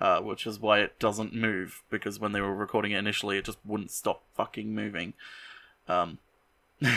uh, 0.02 0.20
which 0.22 0.48
is 0.48 0.60
why 0.60 0.80
it 0.80 0.98
doesn't 0.98 1.32
move, 1.32 1.84
because 1.92 2.20
when 2.20 2.32
they 2.32 2.42
were 2.42 2.56
recording 2.56 2.92
it 2.92 2.98
initially, 2.98 3.38
it 3.38 3.46
just 3.46 3.60
wouldn't 3.64 3.92
stop 3.92 4.24
fucking 4.34 4.74
moving. 4.74 5.14
Um, 5.88 6.18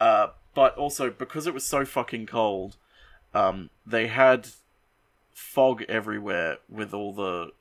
uh, 0.00 0.26
but 0.56 0.76
also, 0.76 1.08
because 1.08 1.46
it 1.46 1.54
was 1.54 1.62
so 1.62 1.84
fucking 1.84 2.26
cold, 2.26 2.78
um, 3.32 3.70
they 3.86 4.08
had 4.08 4.48
fog 5.32 5.84
everywhere 5.88 6.58
with 6.68 6.92
all 6.92 7.12
the 7.12 7.52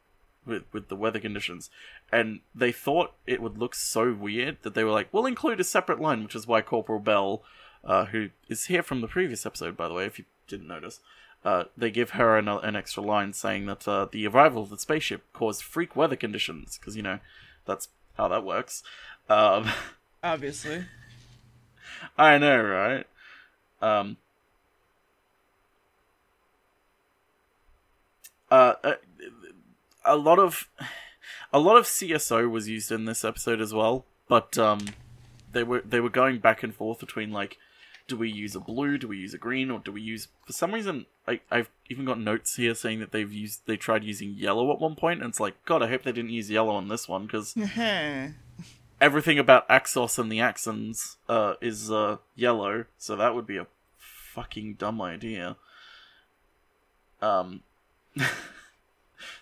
with 0.46 0.64
with 0.74 0.88
the 0.88 0.96
weather 0.96 1.20
conditions, 1.20 1.70
and 2.12 2.40
they 2.54 2.72
thought 2.72 3.14
it 3.28 3.42
would 3.42 3.58
look 3.58 3.76
so 3.76 4.14
weird 4.14 4.58
that 4.64 4.74
they 4.74 4.84
were 4.84 4.92
like, 4.92 5.10
"We'll 5.12 5.26
include 5.26 5.60
a 5.60 5.64
separate 5.64 6.00
line," 6.00 6.24
which 6.24 6.36
is 6.36 6.48
why 6.48 6.62
Corporal 6.62 7.00
Bell, 7.00 7.44
uh, 7.84 8.06
who 8.06 8.30
is 8.48 8.66
here 8.66 8.84
from 8.84 9.02
the 9.02 9.08
previous 9.08 9.46
episode, 9.46 9.78
by 9.78 9.88
the 9.88 9.94
way, 9.94 10.06
if 10.06 10.20
you 10.20 10.26
didn't 10.48 10.68
notice, 10.68 11.00
uh, 11.44 11.66
they 11.76 11.92
give 11.92 12.12
her 12.12 12.38
an, 12.38 12.48
an 12.48 12.76
extra 12.76 13.04
line 13.04 13.34
saying 13.34 13.66
that 13.66 13.88
uh, 13.88 14.08
the 14.12 14.28
arrival 14.28 14.64
of 14.64 14.70
the 14.70 14.78
spaceship 14.78 15.24
caused 15.34 15.64
freak 15.64 15.96
weather 15.96 16.16
conditions 16.16 16.78
because 16.78 16.96
you 16.96 17.04
know 17.04 17.20
that's 17.66 17.90
how 18.16 18.28
that 18.28 18.44
works. 18.44 18.84
Um, 19.30 19.70
Obviously. 20.24 20.86
I 22.18 22.38
know, 22.38 22.62
right? 22.62 23.08
Um, 23.82 24.18
uh, 28.50 28.74
a, 30.06 30.16
lot 30.16 30.40
of 30.40 30.68
a 31.54 31.60
lot 31.60 31.78
of 31.78 31.86
CSO 31.86 32.50
was 32.50 32.68
used 32.68 32.92
in 32.92 33.06
this 33.06 33.24
episode 33.24 33.62
as 33.62 33.74
well, 33.74 34.06
but 34.28 34.58
um, 34.58 34.80
they 35.52 35.64
were 35.64 35.82
they 35.86 36.00
were 36.00 36.10
going 36.10 36.40
back 36.40 36.64
and 36.64 36.74
forth 36.74 37.00
between 37.00 37.32
like, 37.32 37.58
do 38.08 38.18
we 38.18 38.30
use 38.30 38.56
a 38.56 38.60
blue, 38.60 38.98
do 38.98 39.08
we 39.08 39.18
use 39.18 39.34
a 39.34 39.38
green, 39.38 39.72
or 39.72 39.80
do 39.80 39.92
we 39.92 40.02
use? 40.02 40.28
For 40.46 40.54
some 40.54 40.74
reason, 40.74 41.06
I, 41.28 41.42
I've 41.50 41.70
even 41.90 42.06
got 42.06 42.20
notes 42.20 42.56
here 42.56 42.76
saying 42.76 43.00
that 43.00 43.12
they've 43.12 43.32
used 43.32 43.62
they 43.66 43.78
tried 43.78 44.04
using 44.04 44.34
yellow 44.36 44.72
at 44.72 44.80
one 44.80 44.96
point, 44.96 45.22
and 45.22 45.30
it's 45.30 45.40
like, 45.40 45.64
God, 45.66 45.82
I 45.84 45.88
hope 45.88 46.04
they 46.04 46.12
didn't 46.12 46.32
use 46.32 46.50
yellow 46.50 46.76
on 46.76 46.88
this 46.88 47.08
one 47.08 47.26
because 47.26 47.56
everything 49.02 49.40
about 49.40 49.68
Axos 49.70 50.20
and 50.20 50.32
the 50.32 50.40
Axons 50.40 51.16
uh, 51.28 51.56
is 51.62 51.92
uh, 51.92 52.18
yellow, 52.36 52.86
so 52.98 53.16
that 53.16 53.36
would 53.36 53.48
be 53.48 53.58
a 53.58 53.68
fucking 53.98 54.76
dumb 54.76 55.02
idea. 55.02 55.58
Um, 57.22 57.62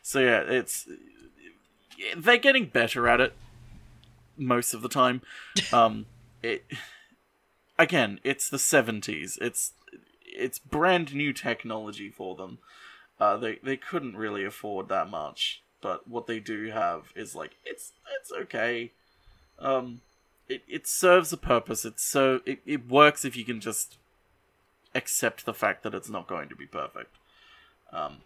so 0.02 0.20
yeah, 0.20 0.42
it's 0.42 0.88
they're 2.16 2.38
getting 2.38 2.66
better 2.66 3.08
at 3.08 3.20
it 3.20 3.34
most 4.38 4.74
of 4.74 4.82
the 4.82 4.90
time. 4.90 5.22
Um, 5.74 6.06
it 6.42 6.66
again, 7.78 8.20
it's 8.24 8.50
the 8.50 8.60
seventies. 8.60 9.38
It's 9.42 9.74
it's 10.24 10.58
brand 10.58 11.14
new 11.14 11.34
technology 11.34 12.10
for 12.10 12.36
them. 12.36 12.60
Uh, 13.20 13.38
they 13.38 13.60
they 13.62 13.78
couldn't 13.78 14.16
really 14.16 14.46
afford 14.46 14.88
that 14.90 15.10
much, 15.10 15.62
but 15.82 16.08
what 16.08 16.28
they 16.28 16.40
do 16.40 16.68
have 16.68 17.12
is 17.16 17.36
like 17.36 17.58
it's 17.66 17.92
it's 18.20 18.32
okay. 18.32 18.92
Um, 19.60 20.02
it 20.48 20.64
it 20.68 20.88
serves 20.88 21.34
a 21.34 21.38
purpose. 21.38 21.86
It's 21.86 22.04
so 22.04 22.40
it, 22.46 22.60
it 22.66 22.88
works 22.88 23.26
if 23.26 23.36
you 23.36 23.44
can 23.44 23.60
just 23.60 23.98
accept 24.96 25.46
the 25.46 25.54
fact 25.54 25.84
that 25.84 25.94
it's 25.94 26.10
not 26.10 26.28
going 26.28 26.50
to 26.50 26.56
be 26.56 26.66
perfect. 26.66 27.16
Um, 27.92 28.18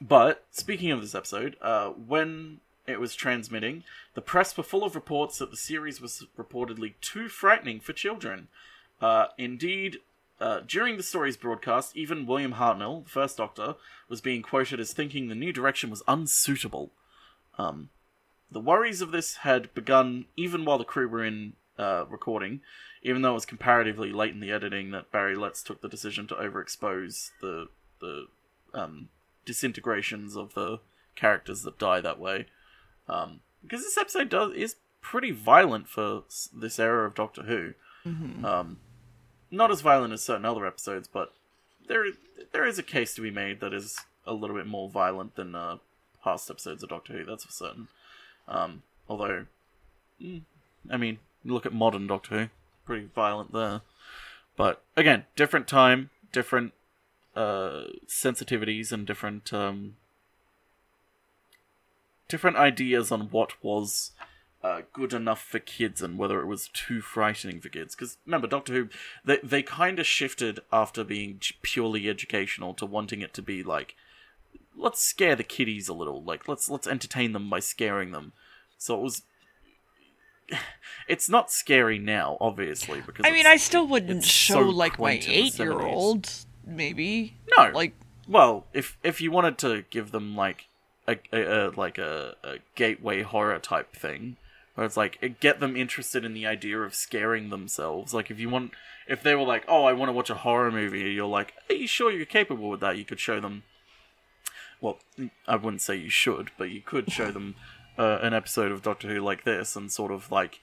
but 0.00 0.44
speaking 0.50 0.90
of 0.90 1.00
this 1.00 1.14
episode, 1.14 1.56
uh, 1.60 1.88
when 1.88 2.60
it 2.86 3.00
was 3.00 3.14
transmitting, 3.14 3.84
the 4.14 4.20
press 4.20 4.56
were 4.56 4.64
full 4.64 4.84
of 4.84 4.94
reports 4.94 5.38
that 5.38 5.50
the 5.50 5.56
series 5.56 6.00
was 6.00 6.26
reportedly 6.38 6.94
too 7.00 7.28
frightening 7.28 7.80
for 7.80 7.92
children. 7.92 8.48
Uh, 9.00 9.26
indeed, 9.36 9.98
uh, 10.40 10.60
during 10.66 10.96
the 10.96 11.02
story's 11.02 11.36
broadcast, 11.36 11.96
even 11.96 12.26
William 12.26 12.54
Hartnell, 12.54 13.04
the 13.04 13.10
first 13.10 13.36
Doctor, 13.36 13.74
was 14.08 14.20
being 14.20 14.42
quoted 14.42 14.80
as 14.80 14.92
thinking 14.92 15.28
the 15.28 15.34
new 15.34 15.52
direction 15.52 15.90
was 15.90 16.02
unsuitable. 16.06 16.90
Um, 17.58 17.90
the 18.50 18.60
worries 18.60 19.00
of 19.00 19.10
this 19.10 19.36
had 19.38 19.74
begun 19.74 20.26
even 20.36 20.64
while 20.64 20.78
the 20.78 20.84
crew 20.84 21.08
were 21.08 21.24
in 21.24 21.54
uh, 21.78 22.04
recording, 22.08 22.60
even 23.02 23.22
though 23.22 23.32
it 23.32 23.34
was 23.34 23.46
comparatively 23.46 24.12
late 24.12 24.32
in 24.32 24.40
the 24.40 24.50
editing 24.50 24.90
that 24.92 25.12
Barry 25.12 25.36
Letts 25.36 25.62
took 25.62 25.80
the 25.80 25.88
decision 25.88 26.26
to 26.28 26.34
overexpose 26.34 27.30
the 27.40 27.68
the 28.00 28.26
um, 28.72 29.08
disintegrations 29.48 30.36
of 30.36 30.52
the 30.54 30.78
characters 31.16 31.62
that 31.62 31.78
die 31.78 32.00
that 32.02 32.20
way. 32.20 32.46
Um, 33.08 33.40
because 33.62 33.82
this 33.82 33.96
episode 33.96 34.28
does 34.28 34.52
is 34.54 34.76
pretty 35.00 35.30
violent 35.30 35.88
for 35.88 36.22
s- 36.28 36.50
this 36.54 36.78
era 36.78 37.06
of 37.06 37.14
Doctor 37.14 37.42
Who. 37.42 37.72
Um, 38.44 38.76
not 39.50 39.70
as 39.70 39.80
violent 39.80 40.12
as 40.12 40.22
certain 40.22 40.44
other 40.44 40.66
episodes, 40.66 41.08
but 41.08 41.32
there 41.88 42.04
there 42.52 42.66
is 42.66 42.78
a 42.78 42.82
case 42.82 43.14
to 43.14 43.22
be 43.22 43.30
made 43.30 43.60
that 43.60 43.72
is 43.72 43.98
a 44.26 44.32
little 44.34 44.54
bit 44.56 44.66
more 44.66 44.88
violent 44.88 45.34
than 45.34 45.54
uh, 45.54 45.78
past 46.22 46.50
episodes 46.50 46.82
of 46.82 46.90
Doctor 46.90 47.14
Who. 47.14 47.24
That's 47.24 47.44
for 47.44 47.52
certain. 47.52 47.88
Um, 48.46 48.82
although, 49.08 49.46
mm, 50.22 50.42
I 50.90 50.96
mean, 50.98 51.18
look 51.44 51.64
at 51.66 51.72
modern 51.72 52.06
Doctor 52.06 52.38
Who, 52.38 52.48
pretty 52.84 53.08
violent 53.14 53.52
there. 53.52 53.80
But 54.56 54.82
again, 54.96 55.24
different 55.36 55.66
time, 55.68 56.10
different 56.32 56.72
uh, 57.38 57.84
sensitivities, 58.08 58.90
and 58.90 59.06
different 59.06 59.52
um, 59.52 59.94
different 62.28 62.56
ideas 62.56 63.12
on 63.12 63.28
what 63.30 63.62
was 63.62 64.10
uh, 64.62 64.80
good 64.92 65.12
enough 65.12 65.40
for 65.40 65.60
kids 65.60 66.02
and 66.02 66.18
whether 66.18 66.40
it 66.40 66.46
was 66.46 66.68
too 66.72 67.00
frightening 67.00 67.60
for 67.60 67.68
kids. 67.68 67.94
Because 67.94 68.18
remember, 68.26 68.48
Doctor 68.48 68.72
Who, 68.72 68.88
they 69.24 69.38
they 69.42 69.62
kind 69.62 69.98
of 69.98 70.06
shifted 70.06 70.60
after 70.72 71.04
being 71.04 71.40
purely 71.62 72.08
educational 72.08 72.74
to 72.74 72.86
wanting 72.86 73.20
it 73.20 73.32
to 73.34 73.42
be 73.42 73.62
like 73.62 73.94
let's 74.76 75.00
scare 75.00 75.36
the 75.36 75.44
kiddies 75.44 75.88
a 75.88 75.94
little. 75.94 76.22
Like 76.22 76.48
let's 76.48 76.68
let's 76.68 76.88
entertain 76.88 77.32
them 77.32 77.48
by 77.48 77.60
scaring 77.60 78.10
them. 78.12 78.32
So 78.76 78.96
it 78.96 79.02
was. 79.02 79.22
It's 81.06 81.26
not 81.26 81.50
scary 81.50 81.98
now, 81.98 82.36
obviously, 82.38 83.00
because 83.00 83.24
I 83.24 83.30
mean, 83.30 83.46
I 83.46 83.56
still 83.56 83.86
wouldn't 83.86 84.24
show 84.24 84.54
so 84.54 84.60
like 84.60 84.98
my 84.98 85.16
quaint 85.16 85.24
in 86.68 86.76
the 86.76 86.84
eight 86.84 86.96
year 86.96 86.96
old, 86.96 86.96
maybe. 86.96 87.36
No. 87.56 87.70
Like, 87.74 87.94
Well, 88.28 88.66
if 88.72 88.96
if 89.02 89.20
you 89.20 89.30
wanted 89.30 89.58
to 89.58 89.84
give 89.90 90.10
them 90.10 90.36
like 90.36 90.66
a, 91.06 91.16
a, 91.32 91.40
a 91.40 91.70
like 91.70 91.98
a, 91.98 92.36
a 92.44 92.56
gateway 92.74 93.22
horror 93.22 93.58
type 93.58 93.94
thing, 93.94 94.36
where 94.74 94.86
it's 94.86 94.96
like 94.96 95.38
get 95.40 95.60
them 95.60 95.76
interested 95.76 96.24
in 96.24 96.34
the 96.34 96.46
idea 96.46 96.78
of 96.78 96.94
scaring 96.94 97.50
themselves. 97.50 98.14
Like 98.14 98.30
if 98.30 98.38
you 98.38 98.48
want, 98.48 98.72
if 99.08 99.22
they 99.22 99.34
were 99.34 99.42
like, 99.42 99.64
oh, 99.66 99.84
I 99.84 99.92
want 99.92 100.08
to 100.08 100.12
watch 100.12 100.30
a 100.30 100.34
horror 100.34 100.70
movie, 100.70 101.00
you're 101.00 101.26
like, 101.26 101.54
are 101.68 101.74
you 101.74 101.88
sure 101.88 102.12
you're 102.12 102.26
capable 102.26 102.70
with 102.70 102.80
that? 102.80 102.96
You 102.96 103.04
could 103.04 103.18
show 103.18 103.40
them. 103.40 103.64
Well, 104.80 104.98
I 105.48 105.56
wouldn't 105.56 105.82
say 105.82 105.96
you 105.96 106.10
should, 106.10 106.52
but 106.56 106.70
you 106.70 106.80
could 106.80 107.10
show 107.10 107.32
them 107.32 107.56
uh, 107.98 108.18
an 108.22 108.32
episode 108.32 108.70
of 108.70 108.82
Doctor 108.82 109.08
Who 109.08 109.20
like 109.20 109.42
this, 109.42 109.74
and 109.74 109.90
sort 109.90 110.12
of 110.12 110.30
like. 110.30 110.60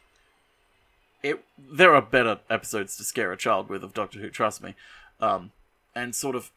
It, 1.21 1.43
there 1.57 1.93
are 1.95 2.01
better 2.01 2.39
episodes 2.49 2.95
to 2.97 3.03
scare 3.03 3.31
a 3.31 3.37
child 3.37 3.67
with 3.67 3.83
of 3.83 3.93
Doctor 3.93 4.19
Who, 4.19 4.29
trust 4.29 4.63
me. 4.63 4.75
Um, 5.19 5.51
and 5.95 6.13
sort 6.15 6.35
of 6.35 6.51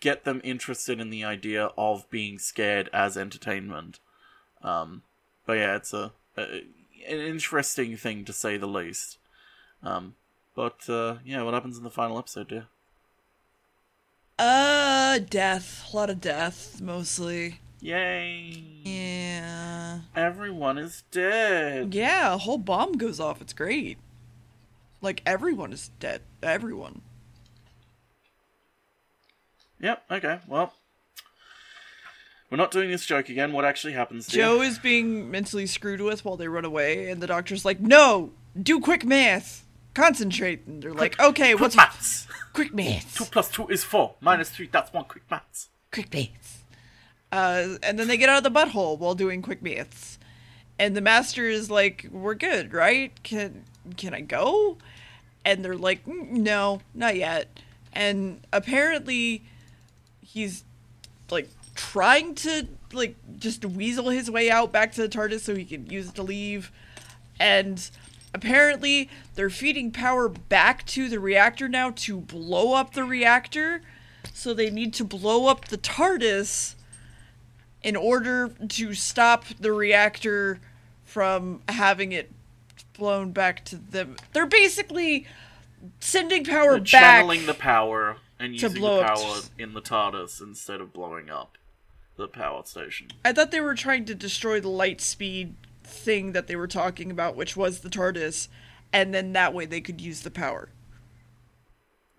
get 0.00 0.24
them 0.24 0.40
interested 0.44 1.00
in 1.00 1.10
the 1.10 1.24
idea 1.24 1.70
of 1.76 2.08
being 2.10 2.38
scared 2.38 2.88
as 2.92 3.16
entertainment. 3.16 4.00
Um, 4.62 5.02
but 5.46 5.54
yeah, 5.54 5.76
it's 5.76 5.92
a, 5.92 6.12
a 6.36 6.64
an 7.08 7.20
interesting 7.20 7.96
thing 7.96 8.24
to 8.24 8.32
say 8.32 8.56
the 8.56 8.66
least. 8.66 9.18
Um, 9.82 10.14
but 10.54 10.88
uh, 10.88 11.16
yeah, 11.24 11.42
what 11.42 11.54
happens 11.54 11.78
in 11.78 11.84
the 11.84 11.90
final 11.90 12.18
episode, 12.18 12.48
dear? 12.48 12.66
uh, 14.38 15.18
death. 15.18 15.88
A 15.92 15.96
lot 15.96 16.10
of 16.10 16.20
death, 16.20 16.80
mostly. 16.80 17.60
Yay! 17.80 18.64
Yeah. 18.84 20.00
Everyone 20.16 20.78
is 20.78 21.02
dead. 21.10 21.94
Yeah, 21.94 22.34
a 22.34 22.38
whole 22.38 22.58
bomb 22.58 22.94
goes 22.98 23.20
off. 23.20 23.40
It's 23.40 23.52
great. 23.52 23.98
Like, 25.00 25.22
everyone 25.26 25.72
is 25.72 25.90
dead. 26.00 26.22
Everyone. 26.42 27.02
Yep. 29.80 30.02
Okay. 30.10 30.40
Well, 30.48 30.72
we're 32.50 32.56
not 32.56 32.70
doing 32.70 32.90
this 32.90 33.04
joke 33.04 33.28
again. 33.28 33.52
What 33.52 33.64
actually 33.64 33.92
happens? 33.92 34.26
Dear? 34.26 34.44
Jo 34.44 34.62
is 34.62 34.78
being 34.78 35.30
mentally 35.30 35.66
screwed 35.66 36.00
with 36.00 36.24
while 36.24 36.36
they 36.36 36.48
run 36.48 36.64
away, 36.64 37.10
and 37.10 37.20
the 37.22 37.26
doctor's 37.26 37.64
like, 37.64 37.80
no! 37.80 38.32
Do 38.60 38.80
quick 38.80 39.04
math! 39.04 39.64
Concentrate! 39.94 40.66
And 40.66 40.82
they're 40.82 40.94
like, 40.94 41.18
okay, 41.20 41.52
Quick 41.52 41.60
what's 41.60 41.76
maths. 41.76 42.26
quick 42.52 42.74
maths. 42.74 43.14
Two 43.14 43.24
plus 43.24 43.50
two 43.50 43.68
is 43.68 43.84
four. 43.84 44.14
Minus 44.20 44.50
three. 44.50 44.68
That's 44.70 44.92
one. 44.92 45.04
Quick 45.04 45.24
maths. 45.30 45.68
Quick 45.92 46.12
maths. 46.12 46.58
Uh, 47.30 47.76
and 47.82 47.98
then 47.98 48.08
they 48.08 48.16
get 48.16 48.28
out 48.28 48.44
of 48.44 48.52
the 48.52 48.58
butthole 48.58 48.98
while 48.98 49.14
doing 49.14 49.42
quick 49.42 49.62
maths. 49.62 50.18
And 50.78 50.96
the 50.96 51.00
master 51.00 51.44
is 51.48 51.70
like, 51.70 52.06
we're 52.10 52.34
good, 52.34 52.72
right? 52.72 53.12
Can, 53.22 53.64
can 53.96 54.14
I 54.14 54.20
go? 54.22 54.78
And 55.44 55.64
they're 55.64 55.76
like, 55.76 56.06
"Mm, 56.06 56.30
no, 56.30 56.80
not 56.94 57.16
yet. 57.16 57.60
And 57.92 58.40
apparently, 58.52 59.42
he's 60.32 60.64
like 61.30 61.48
trying 61.74 62.34
to 62.34 62.66
like 62.92 63.16
just 63.38 63.64
weasel 63.64 64.10
his 64.10 64.30
way 64.30 64.50
out 64.50 64.72
back 64.72 64.92
to 64.92 65.02
the 65.02 65.08
TARDIS 65.08 65.40
so 65.40 65.54
he 65.54 65.64
can 65.64 65.86
use 65.86 66.08
it 66.08 66.14
to 66.16 66.22
leave. 66.22 66.70
And 67.40 67.88
apparently, 68.34 69.08
they're 69.34 69.50
feeding 69.50 69.90
power 69.90 70.28
back 70.28 70.84
to 70.86 71.08
the 71.08 71.20
reactor 71.20 71.68
now 71.68 71.90
to 71.96 72.20
blow 72.20 72.74
up 72.74 72.94
the 72.94 73.04
reactor. 73.04 73.82
So 74.34 74.52
they 74.52 74.70
need 74.70 74.92
to 74.94 75.04
blow 75.04 75.46
up 75.46 75.68
the 75.68 75.78
TARDIS 75.78 76.74
in 77.82 77.96
order 77.96 78.48
to 78.68 78.94
stop 78.94 79.44
the 79.60 79.72
reactor 79.72 80.60
from 81.04 81.62
having 81.68 82.12
it 82.12 82.30
blown 82.92 83.32
back 83.32 83.64
to 83.66 83.76
them. 83.76 84.16
They're 84.32 84.46
basically 84.46 85.26
sending 86.00 86.44
power 86.44 86.72
They're 86.72 86.80
back. 86.80 86.86
channeling 86.86 87.46
the 87.46 87.54
power 87.54 88.16
and 88.38 88.54
to 88.58 88.66
using 88.66 88.80
blow 88.80 88.96
the 88.98 89.06
up- 89.06 89.18
power 89.18 89.36
in 89.58 89.72
the 89.74 89.80
TARDIS 89.82 90.40
instead 90.40 90.80
of 90.80 90.92
blowing 90.92 91.30
up 91.30 91.56
the 92.16 92.28
power 92.28 92.62
station. 92.64 93.08
I 93.24 93.32
thought 93.32 93.50
they 93.50 93.60
were 93.60 93.74
trying 93.74 94.04
to 94.06 94.14
destroy 94.14 94.60
the 94.60 94.68
light 94.68 95.00
speed 95.00 95.54
thing 95.84 96.32
that 96.32 96.46
they 96.48 96.56
were 96.56 96.66
talking 96.66 97.10
about, 97.10 97.36
which 97.36 97.56
was 97.56 97.80
the 97.80 97.88
TARDIS, 97.88 98.48
and 98.92 99.14
then 99.14 99.32
that 99.34 99.54
way 99.54 99.66
they 99.66 99.80
could 99.80 100.00
use 100.00 100.22
the 100.22 100.30
power. 100.30 100.68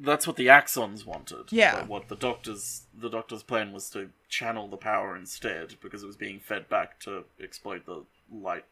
That's 0.01 0.25
what 0.25 0.37
the 0.37 0.47
Axons 0.47 1.05
wanted. 1.05 1.51
Yeah. 1.51 1.83
What 1.85 2.07
the 2.07 2.15
Doctor's 2.15 2.83
the 2.97 3.09
Doctor's 3.09 3.43
plan 3.43 3.73
was 3.73 3.89
to 3.89 4.09
channel 4.29 4.67
the 4.69 4.77
power 4.77 5.15
instead 5.17 5.75
because 5.81 6.03
it 6.03 6.07
was 6.07 6.15
being 6.15 6.39
fed 6.39 6.69
back 6.69 6.99
to 7.01 7.25
explode 7.37 7.85
the 7.85 8.05
light, 8.31 8.63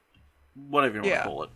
whatever 0.55 0.95
you 0.95 1.01
want 1.01 1.10
Yeah. 1.12 1.23
to 1.23 1.27
call 1.27 1.43
it, 1.43 1.49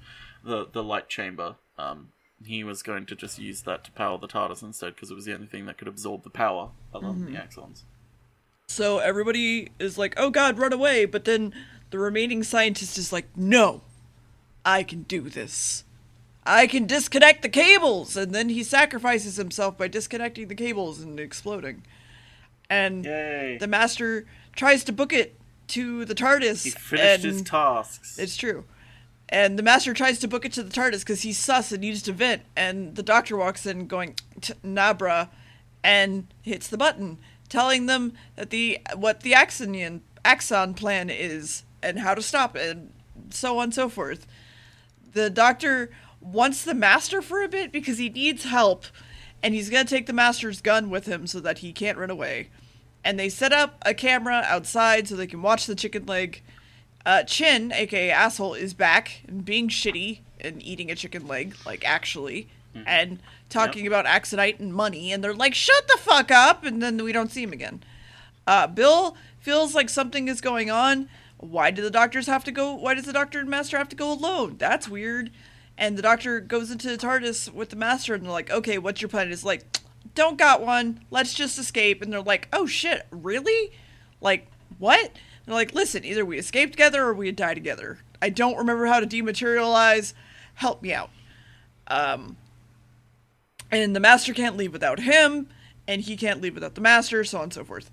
the 0.43 0.67
the 0.69 0.83
light 0.83 1.07
chamber. 1.07 1.55
Um, 1.77 2.11
he 2.45 2.63
was 2.63 2.81
going 2.83 3.05
to 3.07 3.15
just 3.15 3.39
use 3.39 3.61
that 3.61 3.83
to 3.85 3.91
power 3.91 4.17
the 4.17 4.27
TARDIS 4.27 4.63
instead 4.63 4.95
because 4.95 5.11
it 5.11 5.15
was 5.15 5.25
the 5.25 5.33
only 5.33 5.47
thing 5.47 5.65
that 5.65 5.77
could 5.77 5.87
absorb 5.87 6.23
the 6.23 6.29
power 6.29 6.69
other 6.93 7.07
than 7.07 7.15
Mm-hmm. 7.25 7.33
the 7.33 7.39
Axons. 7.39 7.81
So 8.67 8.99
everybody 8.99 9.69
is 9.79 9.97
like, 9.97 10.13
oh 10.17 10.29
god, 10.29 10.57
run 10.57 10.73
away. 10.73 11.05
But 11.05 11.25
then 11.25 11.53
the 11.89 11.99
remaining 11.99 12.41
scientist 12.43 12.97
is 12.97 13.11
like, 13.11 13.27
no, 13.35 13.81
I 14.65 14.83
can 14.83 15.03
do 15.03 15.21
this. 15.29 15.83
I 16.45 16.65
can 16.67 16.87
disconnect 16.87 17.41
the 17.43 17.49
cables. 17.49 18.15
And 18.17 18.33
then 18.33 18.49
he 18.49 18.63
sacrifices 18.63 19.35
himself 19.35 19.77
by 19.77 19.87
disconnecting 19.87 20.47
the 20.47 20.55
cables 20.55 21.01
and 21.01 21.19
exploding. 21.19 21.83
And 22.69 23.03
Yay! 23.05 23.57
the 23.59 23.67
master 23.67 24.25
tries 24.55 24.83
to 24.85 24.93
book 24.93 25.11
it 25.11 25.37
to 25.67 26.05
the 26.05 26.15
TARDIS. 26.15 26.63
he 26.63 26.69
finished 26.71 27.23
his 27.23 27.41
tasks. 27.43 28.17
It's 28.17 28.37
true. 28.37 28.63
And 29.31 29.57
the 29.57 29.63
master 29.63 29.93
tries 29.93 30.19
to 30.19 30.27
book 30.27 30.43
it 30.43 30.51
to 30.53 30.63
the 30.63 30.69
TARDIS 30.69 30.99
because 30.99 31.21
he's 31.21 31.37
sus 31.37 31.71
and 31.71 31.81
needs 31.81 32.01
to 32.03 32.11
vent. 32.11 32.41
And 32.55 32.95
the 32.95 33.03
doctor 33.03 33.37
walks 33.37 33.65
in 33.65 33.87
going, 33.87 34.15
"T- 34.41 34.53
Nabra, 34.63 35.29
and 35.83 36.27
hits 36.41 36.67
the 36.67 36.77
button, 36.77 37.17
telling 37.47 37.85
them 37.85 38.13
that 38.35 38.49
the 38.49 38.79
what 38.95 39.21
the 39.21 39.31
Axonian 39.31 40.01
Axon 40.25 40.73
plan 40.73 41.09
is 41.09 41.63
and 41.81 41.99
how 41.99 42.13
to 42.13 42.21
stop 42.21 42.55
it, 42.55 42.69
and 42.69 42.93
so 43.29 43.57
on 43.57 43.65
and 43.65 43.73
so 43.73 43.89
forth. 43.89 44.27
The 45.13 45.29
doctor 45.29 45.91
wants 46.19 46.63
the 46.63 46.73
master 46.73 47.21
for 47.21 47.41
a 47.41 47.47
bit 47.47 47.71
because 47.71 47.97
he 47.97 48.09
needs 48.09 48.43
help, 48.43 48.85
and 49.41 49.53
he's 49.53 49.69
gonna 49.69 49.85
take 49.85 50.07
the 50.07 50.13
master's 50.13 50.61
gun 50.61 50.89
with 50.89 51.05
him 51.05 51.25
so 51.25 51.39
that 51.39 51.59
he 51.59 51.71
can't 51.71 51.97
run 51.97 52.09
away. 52.09 52.49
And 53.03 53.17
they 53.17 53.29
set 53.29 53.51
up 53.51 53.77
a 53.83 53.93
camera 53.93 54.43
outside 54.45 55.07
so 55.07 55.15
they 55.15 55.25
can 55.25 55.41
watch 55.41 55.65
the 55.65 55.75
chicken 55.75 56.05
leg. 56.05 56.43
Uh, 57.05 57.23
Chinn, 57.23 57.71
aka 57.71 58.11
asshole, 58.11 58.53
is 58.53 58.73
back 58.73 59.21
and 59.27 59.43
being 59.43 59.69
shitty 59.69 60.19
and 60.39 60.61
eating 60.63 60.91
a 60.91 60.95
chicken 60.95 61.27
leg, 61.27 61.55
like 61.65 61.83
actually, 61.87 62.47
and 62.85 63.19
talking 63.49 63.85
about 63.87 64.05
Axonite 64.05 64.59
and 64.59 64.73
money. 64.73 65.11
And 65.11 65.23
they're 65.23 65.33
like, 65.33 65.53
"Shut 65.55 65.87
the 65.87 65.97
fuck 65.97 66.31
up!" 66.31 66.63
And 66.63 66.81
then 66.81 67.03
we 67.03 67.11
don't 67.11 67.31
see 67.31 67.43
him 67.43 67.53
again. 67.53 67.83
Uh, 68.47 68.67
Bill 68.67 69.15
feels 69.39 69.73
like 69.75 69.89
something 69.89 70.27
is 70.27 70.41
going 70.41 70.69
on. 70.71 71.09
Why 71.37 71.71
do 71.71 71.81
the 71.81 71.89
doctors 71.89 72.27
have 72.27 72.43
to 72.45 72.51
go? 72.51 72.73
Why 72.75 72.93
does 72.93 73.05
the 73.05 73.13
doctor 73.13 73.39
and 73.39 73.49
master 73.49 73.77
have 73.77 73.89
to 73.89 73.95
go 73.95 74.11
alone? 74.11 74.57
That's 74.57 74.87
weird. 74.87 75.31
And 75.77 75.97
the 75.97 76.01
doctor 76.03 76.39
goes 76.39 76.69
into 76.69 76.87
the 76.87 76.97
TARDIS 76.97 77.51
with 77.51 77.69
the 77.69 77.75
master, 77.75 78.13
and 78.13 78.23
they're 78.23 78.31
like, 78.31 78.51
"Okay, 78.51 78.77
what's 78.77 79.01
your 79.01 79.09
plan?" 79.09 79.23
And 79.23 79.33
It's 79.33 79.43
like, 79.43 79.65
"Don't 80.13 80.37
got 80.37 80.61
one. 80.61 81.01
Let's 81.09 81.33
just 81.33 81.57
escape." 81.57 82.01
And 82.01 82.13
they're 82.13 82.21
like, 82.21 82.47
"Oh 82.53 82.67
shit, 82.67 83.07
really? 83.09 83.71
Like 84.21 84.47
what?" 84.77 85.11
They're 85.45 85.55
like, 85.55 85.73
"Listen, 85.73 86.05
either 86.05 86.25
we 86.25 86.37
escape 86.37 86.71
together 86.71 87.03
or 87.03 87.13
we 87.13 87.31
die 87.31 87.53
together. 87.53 87.99
I 88.21 88.29
don't 88.29 88.57
remember 88.57 88.85
how 88.85 88.99
to 88.99 89.07
dematerialize. 89.07 90.13
Help 90.55 90.81
me 90.81 90.93
out." 90.93 91.09
Um, 91.87 92.37
and 93.71 93.95
the 93.95 93.99
master 93.99 94.33
can't 94.33 94.57
leave 94.57 94.73
without 94.73 94.99
him, 94.99 95.47
and 95.87 96.01
he 96.01 96.15
can't 96.15 96.41
leave 96.41 96.53
without 96.55 96.75
the 96.75 96.81
master, 96.81 97.23
so 97.23 97.39
on 97.39 97.45
and 97.45 97.53
so 97.53 97.63
forth. 97.63 97.89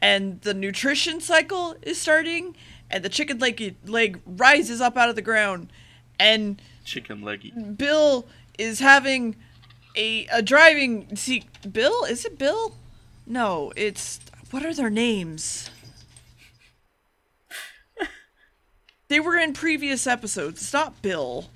And 0.00 0.40
the 0.40 0.54
nutrition 0.54 1.20
cycle 1.20 1.76
is 1.82 2.00
starting, 2.00 2.56
and 2.90 3.04
the 3.04 3.08
chicken 3.08 3.38
leg 3.38 3.76
leg 3.86 4.20
rises 4.26 4.80
up 4.80 4.96
out 4.96 5.08
of 5.08 5.16
the 5.16 5.22
ground, 5.22 5.72
and 6.18 6.60
Chicken 6.84 7.22
leggy. 7.22 7.50
Bill 7.50 8.26
is 8.58 8.80
having 8.80 9.36
a 9.96 10.26
a 10.26 10.42
driving 10.42 11.14
see 11.16 11.44
Bill 11.70 12.04
is 12.04 12.24
it 12.24 12.38
Bill? 12.38 12.76
No, 13.26 13.72
it's 13.76 14.20
what 14.50 14.64
are 14.64 14.74
their 14.74 14.90
names? 14.90 15.70
They 19.12 19.20
were 19.20 19.36
in 19.36 19.52
previous 19.52 20.06
episodes. 20.06 20.62
It's 20.62 20.72
not 20.72 21.02
Bill. 21.02 21.50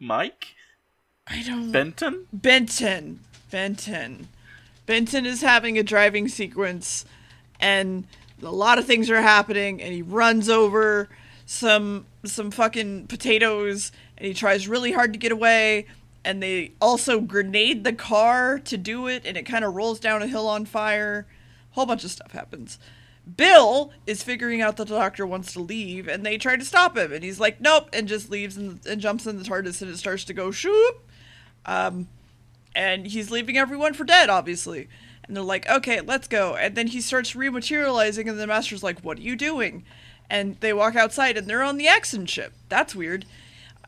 Mike? 0.00 0.54
I 1.26 1.42
don't 1.42 1.70
Benton? 1.70 2.26
Benton. 2.32 3.20
Benton. 3.50 4.28
Benton 4.86 5.26
is 5.26 5.42
having 5.42 5.76
a 5.76 5.82
driving 5.82 6.28
sequence 6.28 7.04
and 7.60 8.04
a 8.42 8.50
lot 8.50 8.78
of 8.78 8.86
things 8.86 9.10
are 9.10 9.20
happening 9.20 9.82
and 9.82 9.92
he 9.92 10.00
runs 10.00 10.48
over 10.48 11.08
some 11.44 12.06
some 12.24 12.50
fucking 12.50 13.06
potatoes 13.06 13.92
and 14.16 14.26
he 14.26 14.32
tries 14.32 14.68
really 14.68 14.92
hard 14.92 15.12
to 15.12 15.18
get 15.18 15.32
away 15.32 15.86
and 16.24 16.42
they 16.42 16.72
also 16.80 17.20
grenade 17.20 17.84
the 17.84 17.92
car 17.92 18.58
to 18.60 18.76
do 18.78 19.06
it 19.08 19.24
and 19.26 19.36
it 19.36 19.44
kind 19.44 19.64
of 19.64 19.74
rolls 19.74 20.00
down 20.00 20.22
a 20.22 20.26
hill 20.26 20.48
on 20.48 20.64
fire. 20.64 21.26
Whole 21.72 21.86
bunch 21.86 22.04
of 22.04 22.10
stuff 22.10 22.32
happens. 22.32 22.78
Bill 23.34 23.90
is 24.06 24.22
figuring 24.22 24.60
out 24.60 24.76
that 24.76 24.86
the 24.86 24.96
doctor 24.96 25.26
wants 25.26 25.52
to 25.54 25.60
leave, 25.60 26.06
and 26.06 26.24
they 26.24 26.38
try 26.38 26.56
to 26.56 26.64
stop 26.64 26.96
him, 26.96 27.12
and 27.12 27.24
he's 27.24 27.40
like, 27.40 27.60
"Nope," 27.60 27.88
and 27.92 28.06
just 28.06 28.30
leaves 28.30 28.56
and, 28.56 28.84
and 28.86 29.00
jumps 29.00 29.26
in 29.26 29.38
the 29.38 29.44
TARDIS, 29.44 29.82
and 29.82 29.90
it 29.90 29.98
starts 29.98 30.24
to 30.24 30.34
go 30.34 30.50
shoop. 30.50 31.04
Um, 31.64 32.08
and 32.74 33.06
he's 33.06 33.30
leaving 33.30 33.56
everyone 33.56 33.94
for 33.94 34.04
dead, 34.04 34.30
obviously. 34.30 34.88
And 35.26 35.36
they're 35.36 35.42
like, 35.42 35.68
"Okay, 35.68 36.00
let's 36.00 36.28
go." 36.28 36.54
And 36.54 36.76
then 36.76 36.86
he 36.88 37.00
starts 37.00 37.32
rematerializing, 37.32 38.28
and 38.28 38.38
the 38.38 38.46
Master's 38.46 38.84
like, 38.84 39.00
"What 39.00 39.18
are 39.18 39.22
you 39.22 39.34
doing?" 39.34 39.84
And 40.30 40.56
they 40.60 40.72
walk 40.72 40.94
outside, 40.94 41.36
and 41.36 41.48
they're 41.48 41.62
on 41.62 41.78
the 41.78 41.88
Axon 41.88 42.26
ship. 42.26 42.52
That's 42.68 42.94
weird. 42.94 43.24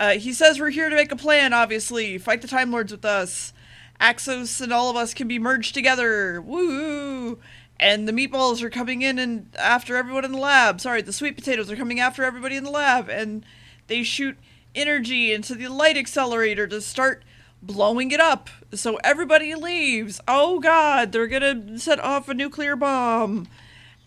Uh, 0.00 0.12
he 0.12 0.32
says 0.32 0.60
we're 0.60 0.70
here 0.70 0.88
to 0.88 0.96
make 0.96 1.12
a 1.12 1.16
plan, 1.16 1.52
obviously. 1.52 2.18
Fight 2.18 2.42
the 2.42 2.48
Time 2.48 2.72
Lords 2.72 2.92
with 2.92 3.04
us. 3.04 3.52
Axos 4.00 4.60
and 4.60 4.72
all 4.72 4.90
of 4.90 4.96
us 4.96 5.12
can 5.12 5.26
be 5.26 5.38
merged 5.38 5.74
together. 5.74 6.40
Woo! 6.40 7.38
And 7.80 8.08
the 8.08 8.12
meatballs 8.12 8.62
are 8.62 8.70
coming 8.70 9.02
in 9.02 9.18
and 9.18 9.54
after 9.56 9.96
everyone 9.96 10.24
in 10.24 10.32
the 10.32 10.38
lab. 10.38 10.80
Sorry, 10.80 11.00
the 11.00 11.12
sweet 11.12 11.36
potatoes 11.36 11.70
are 11.70 11.76
coming 11.76 12.00
after 12.00 12.24
everybody 12.24 12.56
in 12.56 12.64
the 12.64 12.70
lab. 12.70 13.08
And 13.08 13.44
they 13.86 14.02
shoot 14.02 14.36
energy 14.74 15.32
into 15.32 15.54
the 15.54 15.68
light 15.68 15.96
accelerator 15.96 16.66
to 16.66 16.80
start 16.80 17.22
blowing 17.62 18.10
it 18.10 18.20
up. 18.20 18.50
So 18.72 18.96
everybody 19.04 19.54
leaves. 19.54 20.20
Oh 20.26 20.60
god, 20.60 21.12
they're 21.12 21.26
gonna 21.26 21.78
set 21.78 22.00
off 22.00 22.28
a 22.28 22.34
nuclear 22.34 22.76
bomb. 22.76 23.46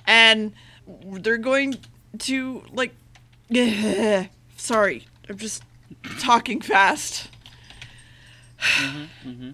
And 0.05 0.53
they're 0.87 1.37
going 1.37 1.77
to, 2.19 2.63
like. 2.73 2.93
Sorry, 4.57 5.07
I'm 5.29 5.37
just 5.37 5.63
talking 6.19 6.61
fast. 6.61 7.29
Mm-hmm, 8.61 9.29
mm-hmm. 9.29 9.51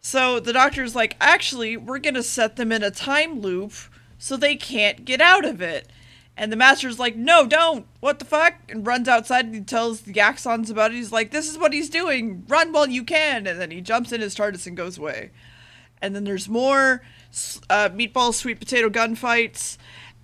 So 0.00 0.40
the 0.40 0.52
doctor's 0.52 0.94
like, 0.94 1.16
actually, 1.20 1.76
we're 1.76 1.98
gonna 1.98 2.22
set 2.22 2.56
them 2.56 2.72
in 2.72 2.82
a 2.82 2.90
time 2.90 3.40
loop 3.40 3.72
so 4.18 4.36
they 4.36 4.56
can't 4.56 5.04
get 5.04 5.20
out 5.20 5.44
of 5.44 5.60
it. 5.60 5.90
And 6.36 6.50
the 6.50 6.56
master's 6.56 6.98
like, 6.98 7.16
no, 7.16 7.46
don't. 7.46 7.86
What 8.00 8.18
the 8.18 8.24
fuck? 8.24 8.54
And 8.70 8.86
runs 8.86 9.08
outside 9.08 9.44
and 9.44 9.54
he 9.54 9.60
tells 9.60 10.02
the 10.02 10.14
Axons 10.14 10.70
about 10.70 10.90
it. 10.90 10.94
He's 10.94 11.12
like, 11.12 11.32
this 11.32 11.50
is 11.50 11.58
what 11.58 11.74
he's 11.74 11.90
doing. 11.90 12.44
Run 12.48 12.72
while 12.72 12.88
you 12.88 13.04
can. 13.04 13.46
And 13.46 13.60
then 13.60 13.70
he 13.70 13.82
jumps 13.82 14.10
in 14.10 14.22
his 14.22 14.34
TARDIS 14.34 14.66
and 14.66 14.76
goes 14.76 14.96
away. 14.96 15.32
And 16.00 16.16
then 16.16 16.24
there's 16.24 16.48
more 16.48 17.02
uh, 17.68 17.90
meatball, 17.90 18.32
sweet 18.32 18.58
potato 18.58 18.88
gunfights, 18.88 19.76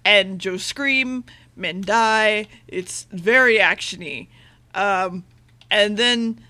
and 0.06 0.38
Jo 0.40 0.56
scream, 0.56 1.24
men 1.54 1.82
die. 1.82 2.48
It's 2.66 3.06
very 3.10 3.58
actiony. 3.58 4.28
Um, 4.74 5.24
and 5.70 5.98
then 5.98 6.40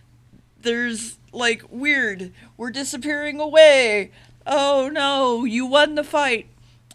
there's 0.61 1.19
like 1.33 1.63
weird. 1.71 2.33
We're 2.57 2.71
disappearing 2.71 3.41
away. 3.41 4.11
Oh 4.47 4.91
no 4.93 5.45
you 5.45 5.67
won 5.67 5.95
the 5.95 6.05
fight. 6.05 6.47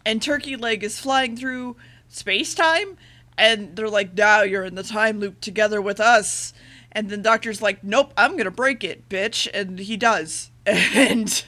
And 0.04 0.20
turkey 0.20 0.56
leg 0.56 0.82
is 0.82 0.98
flying 0.98 1.36
through 1.36 1.76
space-time 2.08 2.96
and 3.38 3.76
they're 3.76 3.88
like 3.88 4.14
now 4.14 4.42
you're 4.42 4.64
in 4.64 4.74
the 4.74 4.82
time 4.82 5.20
loop 5.20 5.40
together 5.40 5.80
with 5.80 6.00
us. 6.00 6.52
And 6.90 7.08
then 7.08 7.22
doctor's 7.22 7.62
like 7.62 7.82
nope 7.84 8.12
i'm 8.16 8.36
gonna 8.36 8.50
break 8.50 8.84
it 8.84 9.08
bitch. 9.08 9.48
And 9.52 9.78
he 9.78 9.96
does. 9.96 10.50
And 10.66 11.44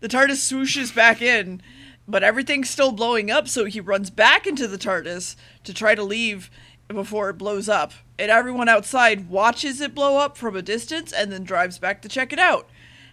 the 0.00 0.08
tardis 0.08 0.52
swooshes 0.52 0.94
back 0.94 1.22
in 1.22 1.62
but 2.08 2.22
everything's 2.22 2.70
still 2.70 2.90
blowing 2.90 3.30
up 3.30 3.46
so 3.46 3.66
he 3.66 3.80
runs 3.80 4.08
back 4.08 4.46
into 4.46 4.66
the 4.66 4.78
tardis 4.78 5.36
to 5.62 5.74
try 5.74 5.94
to 5.94 6.02
leave 6.02 6.50
before 6.88 7.30
it 7.30 7.38
blows 7.38 7.68
up 7.68 7.92
and 8.18 8.30
everyone 8.30 8.68
outside 8.68 9.28
watches 9.28 9.80
it 9.80 9.94
blow 9.94 10.16
up 10.16 10.36
from 10.36 10.56
a 10.56 10.62
distance 10.62 11.12
and 11.12 11.30
then 11.30 11.44
drives 11.44 11.78
back 11.78 12.02
to 12.02 12.08
check 12.08 12.32
it 12.32 12.38
out. 12.38 12.68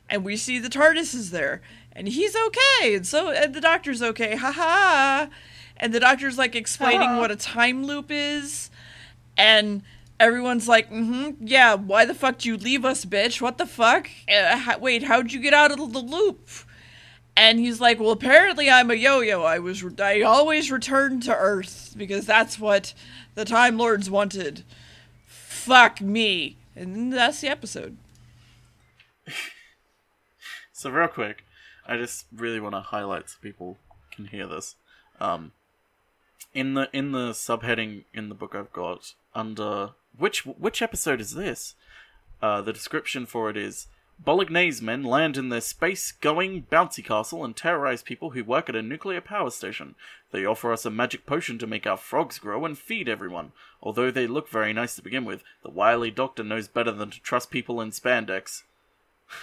And 0.10 0.24
we 0.24 0.38
see 0.38 0.60
the 0.60 0.70
TARDIS 0.70 1.16
is 1.16 1.32
there, 1.32 1.62
and 1.92 2.08
he's 2.08 2.36
okay, 2.36 2.96
and 2.96 3.08
so 3.08 3.32
and 3.32 3.56
the 3.56 3.62
doctor's 3.62 4.02
okay, 4.02 4.36
ha 4.36 4.52
ha. 4.52 5.30
And 5.78 5.94
the 5.94 6.00
doctor's 6.00 6.38
like 6.38 6.56
explaining 6.56 7.18
what 7.18 7.32
a 7.32 7.36
time 7.36 7.86
loop 7.86 8.08
is, 8.10 8.70
and 9.36 9.82
everyone's 10.20 10.68
like, 10.68 10.92
mm-hmm, 10.92 11.46
yeah, 11.46 11.74
why 11.74 12.06
the 12.06 12.14
fuck 12.14 12.38
did 12.38 12.46
you 12.46 12.58
leave 12.58 12.86
us, 12.86 13.04
bitch? 13.04 13.42
What 13.42 13.58
the 13.58 13.66
fuck? 13.66 14.10
Uh, 14.32 14.58
ha- 14.58 14.78
wait, 14.80 15.04
how'd 15.04 15.32
you 15.32 15.40
get 15.40 15.54
out 15.54 15.72
of 15.72 15.92
the 15.92 16.00
loop? 16.00 16.50
And 17.38 17.60
he's 17.60 17.82
like, 17.82 18.00
well, 18.00 18.12
apparently 18.12 18.70
I'm 18.70 18.90
a 18.90 18.94
yo-yo. 18.94 19.44
I 19.44 19.60
was, 19.60 19.84
I 20.00 20.22
always 20.22 20.72
return 20.72 21.20
to 21.22 21.36
Earth 21.36 21.94
because 21.98 22.26
that's 22.26 22.58
what 22.58 22.94
the 23.36 23.46
Time 23.46 23.78
Lords 23.78 24.10
wanted 24.10 24.64
fuck 25.28 26.02
me. 26.02 26.58
And 26.76 27.14
that's 27.14 27.42
the 27.42 27.50
episode. 27.50 27.98
So 30.78 30.90
real 30.90 31.08
quick, 31.08 31.46
I 31.88 31.96
just 31.96 32.26
really 32.36 32.60
want 32.60 32.76
to 32.76 32.82
highlight 32.82 33.30
so 33.30 33.38
people 33.42 33.78
can 34.12 34.26
hear 34.26 34.46
this. 34.46 34.76
Um, 35.22 35.54
in 36.54 36.74
the 36.74 36.90
in 36.92 37.14
the 37.14 37.30
subheading 37.30 38.04
in 38.14 38.28
the 38.28 38.36
book 38.36 38.54
I've 38.54 38.74
got 38.74 39.14
under 39.34 39.92
which 40.18 40.46
which 40.46 40.82
episode 40.82 41.22
is 41.22 41.34
this? 41.34 41.76
Uh, 42.42 42.62
the 42.62 42.74
description 42.74 43.26
for 43.26 43.50
it 43.50 43.56
is 43.56 43.88
Bolognese 44.18 44.84
men 44.84 45.04
land 45.04 45.38
in 45.38 45.50
their 45.50 45.62
space-going 45.62 46.68
bouncy 46.72 47.04
castle 47.04 47.44
and 47.44 47.56
terrorize 47.56 48.02
people 48.02 48.32
who 48.32 48.44
work 48.44 48.70
at 48.70 48.76
a 48.76 48.82
nuclear 48.82 49.22
power 49.22 49.52
station. 49.52 49.96
They 50.32 50.46
offer 50.46 50.72
us 50.72 50.86
a 50.86 50.90
magic 50.90 51.26
potion 51.26 51.60
to 51.60 51.68
make 51.68 51.86
our 51.86 51.98
frogs 51.98 52.40
grow 52.40 52.66
and 52.66 52.78
feed 52.78 53.10
everyone. 53.10 53.52
Although 53.82 54.12
they 54.12 54.26
look 54.26 54.50
very 54.50 54.74
nice 54.74 54.96
to 54.96 55.04
begin 55.04 55.26
with, 55.26 55.44
the 55.64 55.70
wily 55.70 56.12
doctor 56.12 56.44
knows 56.44 56.68
better 56.68 56.92
than 56.92 57.12
to 57.12 57.22
trust 57.22 57.52
people 57.52 57.82
in 57.82 57.92
spandex. 57.92 58.64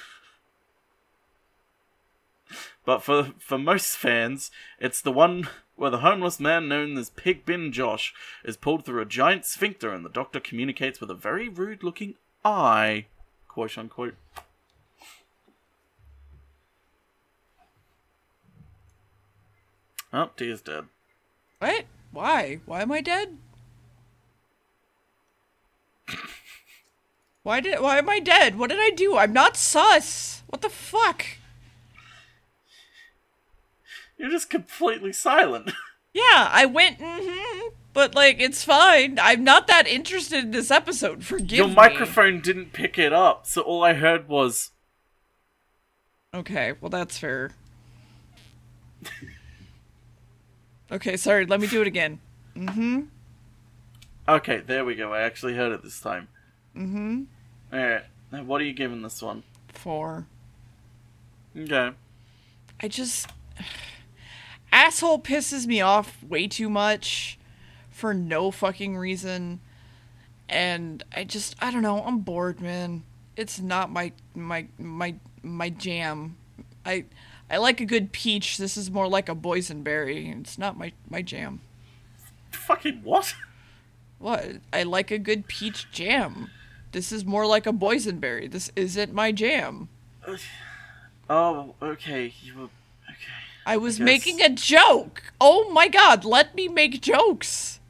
but 2.85 3.03
for 3.03 3.33
for 3.39 3.59
most 3.59 3.97
fans, 3.97 4.51
it's 4.81 5.01
the 5.01 5.13
one 5.13 5.49
where 5.77 5.91
the 5.91 5.99
homeless 5.99 6.41
man 6.41 6.69
known 6.69 6.97
as 6.97 7.11
Pig 7.11 7.45
Bin 7.45 7.73
Josh 7.73 8.15
is 8.45 8.57
pulled 8.57 8.85
through 8.85 9.03
a 9.03 9.07
giant 9.07 9.45
sphincter 9.45 9.93
and 9.93 10.05
the 10.05 10.11
doctor 10.11 10.41
communicates 10.41 11.01
with 11.01 11.11
a 11.11 11.15
very 11.15 11.49
rude 11.49 11.83
looking 11.83 12.15
eye. 12.45 13.07
Quote 13.49 13.79
unquote. 13.79 14.15
Oh, 20.13 20.31
Tia's 20.37 20.61
dead. 20.61 20.85
What? 21.59 21.85
Why? 22.11 22.61
Why 22.67 22.83
am 22.83 22.93
I 22.93 23.01
dead? 23.01 23.39
why 27.43 27.61
did? 27.61 27.81
Why 27.81 27.99
am 27.99 28.09
I 28.11 28.19
dead? 28.21 28.59
What 28.59 28.71
did 28.71 28.79
I 28.81 28.91
do? 28.91 29.17
I'm 29.17 29.33
not 29.33 29.57
sus. 29.57 30.43
What 30.49 30.61
the 30.61 30.69
fuck? 30.69 31.25
You're 34.19 34.31
just 34.31 34.51
completely 34.51 35.13
silent. 35.13 35.73
Yeah, 36.15 36.51
I 36.53 36.67
went. 36.67 36.99
Mm-hmm, 36.99 37.69
but 37.95 38.15
like, 38.15 38.39
it's 38.39 38.63
fine. 38.63 39.19
I'm 39.19 39.43
not 39.45 39.67
that 39.69 39.87
interested 39.87 40.45
in 40.45 40.51
this 40.51 40.71
episode. 40.71 41.25
Forgive 41.25 41.57
Your 41.57 41.67
me. 41.69 41.73
Your 41.73 41.83
microphone 41.83 42.43
didn't 42.43 42.75
pick 42.75 42.99
it 42.99 43.15
up, 43.15 43.47
so 43.47 43.63
all 43.63 43.83
I 43.83 43.95
heard 43.95 44.29
was 44.29 44.73
Okay, 46.35 46.75
well 46.83 46.91
that's 46.91 47.17
fair. 47.17 47.53
okay, 50.93 51.17
sorry. 51.17 51.47
Let 51.47 51.61
me 51.61 51.67
do 51.67 51.81
it 51.81 51.87
again. 51.87 52.21
Mm-hmm. 52.57 53.03
Okay, 54.29 54.63
there 54.65 54.85
we 54.85 54.95
go. 54.95 55.13
I 55.13 55.23
actually 55.23 55.55
heard 55.55 55.73
it 55.73 55.83
this 55.83 56.01
time. 56.01 56.29
Mm-hmm. 56.77 57.23
Alright. 57.73 58.05
Now, 58.31 58.45
what 58.45 58.61
are 58.61 58.65
you 58.65 58.73
giving 58.73 59.03
this 59.03 59.21
one? 59.21 59.43
Four. 59.69 60.27
Okay. 61.57 61.91
I 62.81 62.89
just 62.89 63.29
asshole 64.73 65.21
pisses 65.21 65.67
me 65.67 65.81
off 65.81 66.23
way 66.23 66.47
too 66.47 66.71
much 66.71 67.39
for 67.91 68.15
no 68.15 68.51
fucking 68.51 68.97
reason. 68.97 69.61
And 70.49 71.03
I 71.15 71.25
just 71.25 71.57
I 71.61 71.71
don't 71.71 71.83
know, 71.83 72.03
I'm 72.05 72.19
bored, 72.19 72.61
man. 72.61 73.05
It's 73.37 73.61
not 73.61 73.91
my 73.91 74.13
my 74.35 74.67
my 74.79 75.15
my 75.43 75.71
jam. 75.71 76.37
I 76.85 77.05
I 77.53 77.59
like 77.59 77.83
a 77.83 77.85
good 77.85 78.13
peach. 78.13 78.57
This 78.57 78.79
is 78.79 78.91
more 78.91 79.07
like 79.07 79.29
a 79.29 79.35
boysenberry. 79.35 80.41
It's 80.41 80.57
not 80.59 80.79
my 80.79 80.93
my 81.11 81.21
jam. 81.21 81.61
Fucking 82.51 83.03
what? 83.05 83.35
What? 84.19 84.47
I 84.73 84.85
like 84.85 85.11
a 85.11 85.19
good 85.19 85.47
peach 85.49 85.91
jam. 85.93 86.51
This 86.93 87.13
is 87.13 87.25
more 87.27 87.47
like 87.47 87.67
a 87.67 87.73
boysenberry. 87.73 88.51
This 88.51 88.73
isn't 88.75 89.13
my 89.13 89.31
jam. 89.31 89.89
Oh, 91.31 91.75
okay. 91.81 92.35
You 92.43 92.55
were. 92.55 92.65
Okay. 92.65 93.33
I 93.65 93.77
was 93.79 93.97
guess- 93.97 94.05
making 94.05 94.43
a 94.43 94.51
joke. 94.51 95.33
Oh 95.41 95.71
my 95.71 95.89
god, 95.89 96.25
let 96.27 96.55
me 96.55 96.69
make 96.69 97.01
jokes. 97.01 97.81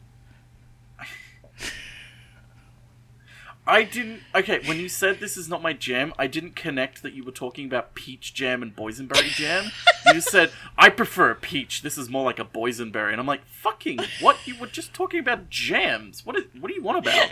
I 3.66 3.84
didn't. 3.84 4.20
Okay, 4.34 4.60
when 4.66 4.78
you 4.78 4.88
said 4.88 5.20
this 5.20 5.36
is 5.36 5.48
not 5.48 5.62
my 5.62 5.72
jam, 5.72 6.12
I 6.18 6.26
didn't 6.26 6.56
connect 6.56 7.02
that 7.02 7.12
you 7.12 7.22
were 7.22 7.30
talking 7.32 7.66
about 7.66 7.94
peach 7.94 8.34
jam 8.34 8.60
and 8.60 8.74
boysenberry 8.74 9.28
jam. 9.28 9.70
you 10.12 10.20
said, 10.20 10.50
I 10.76 10.88
prefer 10.88 11.30
a 11.30 11.34
peach. 11.36 11.82
This 11.82 11.96
is 11.96 12.10
more 12.10 12.24
like 12.24 12.40
a 12.40 12.44
boysenberry. 12.44 13.12
And 13.12 13.20
I'm 13.20 13.26
like, 13.26 13.46
fucking, 13.46 14.00
what? 14.20 14.36
You 14.46 14.58
were 14.58 14.66
just 14.66 14.92
talking 14.92 15.20
about 15.20 15.48
jams. 15.48 16.26
What, 16.26 16.36
is, 16.36 16.44
what 16.58 16.68
do 16.68 16.74
you 16.74 16.82
want 16.82 17.06
about? 17.06 17.30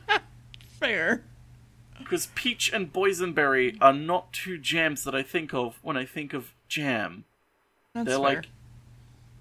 Fair. 0.80 1.22
Because 1.98 2.28
peach 2.34 2.72
and 2.72 2.90
boysenberry 2.90 3.76
are 3.82 3.92
not 3.92 4.32
two 4.32 4.56
jams 4.56 5.04
that 5.04 5.14
I 5.14 5.22
think 5.22 5.52
of 5.52 5.78
when 5.82 5.98
I 5.98 6.06
think 6.06 6.32
of 6.32 6.54
jam. 6.66 7.24
That's 7.94 8.06
They're 8.06 8.16
fair. 8.16 8.24
like 8.24 8.46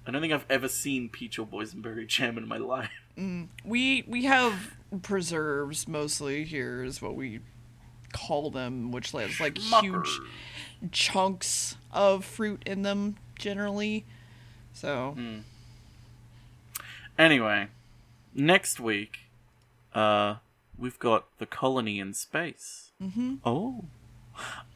I 0.05 0.11
don't 0.11 0.21
think 0.21 0.33
I've 0.33 0.45
ever 0.49 0.67
seen 0.67 1.09
peach 1.09 1.39
or 1.39 1.47
boysenberry 1.47 2.07
jam 2.07 2.37
in 2.37 2.47
my 2.47 2.57
life. 2.57 2.91
Mm, 3.17 3.47
we 3.63 4.03
we 4.07 4.25
have 4.25 4.75
preserves 5.01 5.87
mostly 5.87 6.43
here 6.43 6.83
is 6.83 7.01
what 7.01 7.15
we 7.15 7.39
call 8.11 8.51
them, 8.51 8.91
which 8.91 9.11
has 9.11 9.39
like 9.39 9.57
huge 9.57 10.19
chunks 10.91 11.75
of 11.91 12.23
fruit 12.23 12.61
in 12.65 12.83
them 12.83 13.17
generally. 13.37 14.05
So 14.73 15.15
Anyway, 17.17 17.67
next 18.33 18.79
week, 18.79 19.19
uh, 19.93 20.35
we've 20.77 20.97
got 20.97 21.25
the 21.37 21.45
colony 21.45 21.99
in 21.99 22.13
space. 22.13 22.91
Mm-hmm. 23.01 23.35
Oh, 23.45 23.85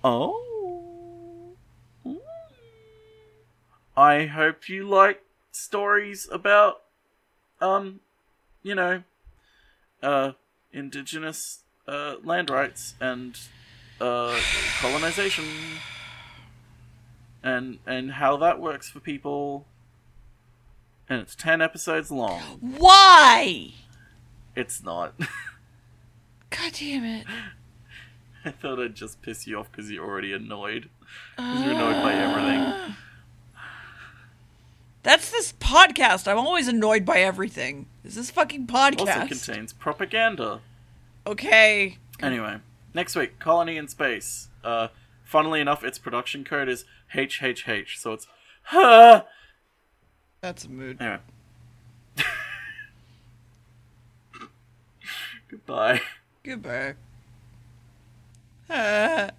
oh. 0.03 1.55
Ooh. 2.05 2.21
I 3.95 4.27
hope 4.27 4.69
you 4.69 4.87
like 4.87 5.23
stories 5.51 6.27
about, 6.31 6.83
um, 7.59 8.01
you 8.61 8.75
know, 8.75 9.01
uh, 10.03 10.31
indigenous 10.71 11.63
uh 11.87 12.15
land 12.23 12.49
rights 12.49 12.95
and 12.99 13.39
uh 14.01 14.37
colonization 14.81 15.45
and 17.41 17.79
and 17.87 18.11
how 18.11 18.35
that 18.35 18.59
works 18.59 18.89
for 18.89 18.99
people 18.99 19.65
and 21.09 21.21
it's 21.21 21.35
10 21.35 21.61
episodes 21.61 22.11
long. 22.11 22.41
why? 22.59 23.71
It's 24.55 24.83
not. 24.83 25.13
God 26.49 26.73
damn 26.73 27.03
it! 27.05 27.25
I 28.43 28.51
thought 28.51 28.79
I'd 28.79 28.95
just 28.95 29.21
piss 29.21 29.45
you 29.47 29.59
off 29.59 29.71
because 29.71 29.91
you're 29.91 30.05
already 30.05 30.33
annoyed. 30.33 30.89
Because 31.35 31.63
you're 31.63 31.73
annoyed 31.75 32.01
by 32.01 32.13
everything. 32.13 32.95
That's 35.07 35.31
this 35.31 35.53
podcast. 35.53 36.29
I'm 36.29 36.37
always 36.37 36.67
annoyed 36.67 37.05
by 37.05 37.19
everything. 37.19 37.85
Is 38.03 38.15
this 38.15 38.29
fucking 38.29 38.67
podcast? 38.67 39.07
Also 39.07 39.25
contains 39.25 39.71
propaganda. 39.71 40.59
okay. 41.25 41.97
Anyway, 42.21 42.57
next 42.93 43.15
week, 43.15 43.39
Colony 43.39 43.77
in 43.77 43.87
Space. 43.87 44.49
Uh, 44.65 44.89
funnily 45.23 45.61
enough, 45.61 45.81
its 45.81 45.97
production 45.97 46.43
code 46.43 46.67
is 46.67 46.83
HHH, 47.15 47.95
so 47.95 48.11
it's 48.11 48.27
huh. 48.63 49.23
That's 50.41 50.65
a 50.65 50.69
mood. 50.69 50.97
Anyway. 50.99 51.19
Goodbye. 55.49 56.01
Goodbye. 56.43 56.95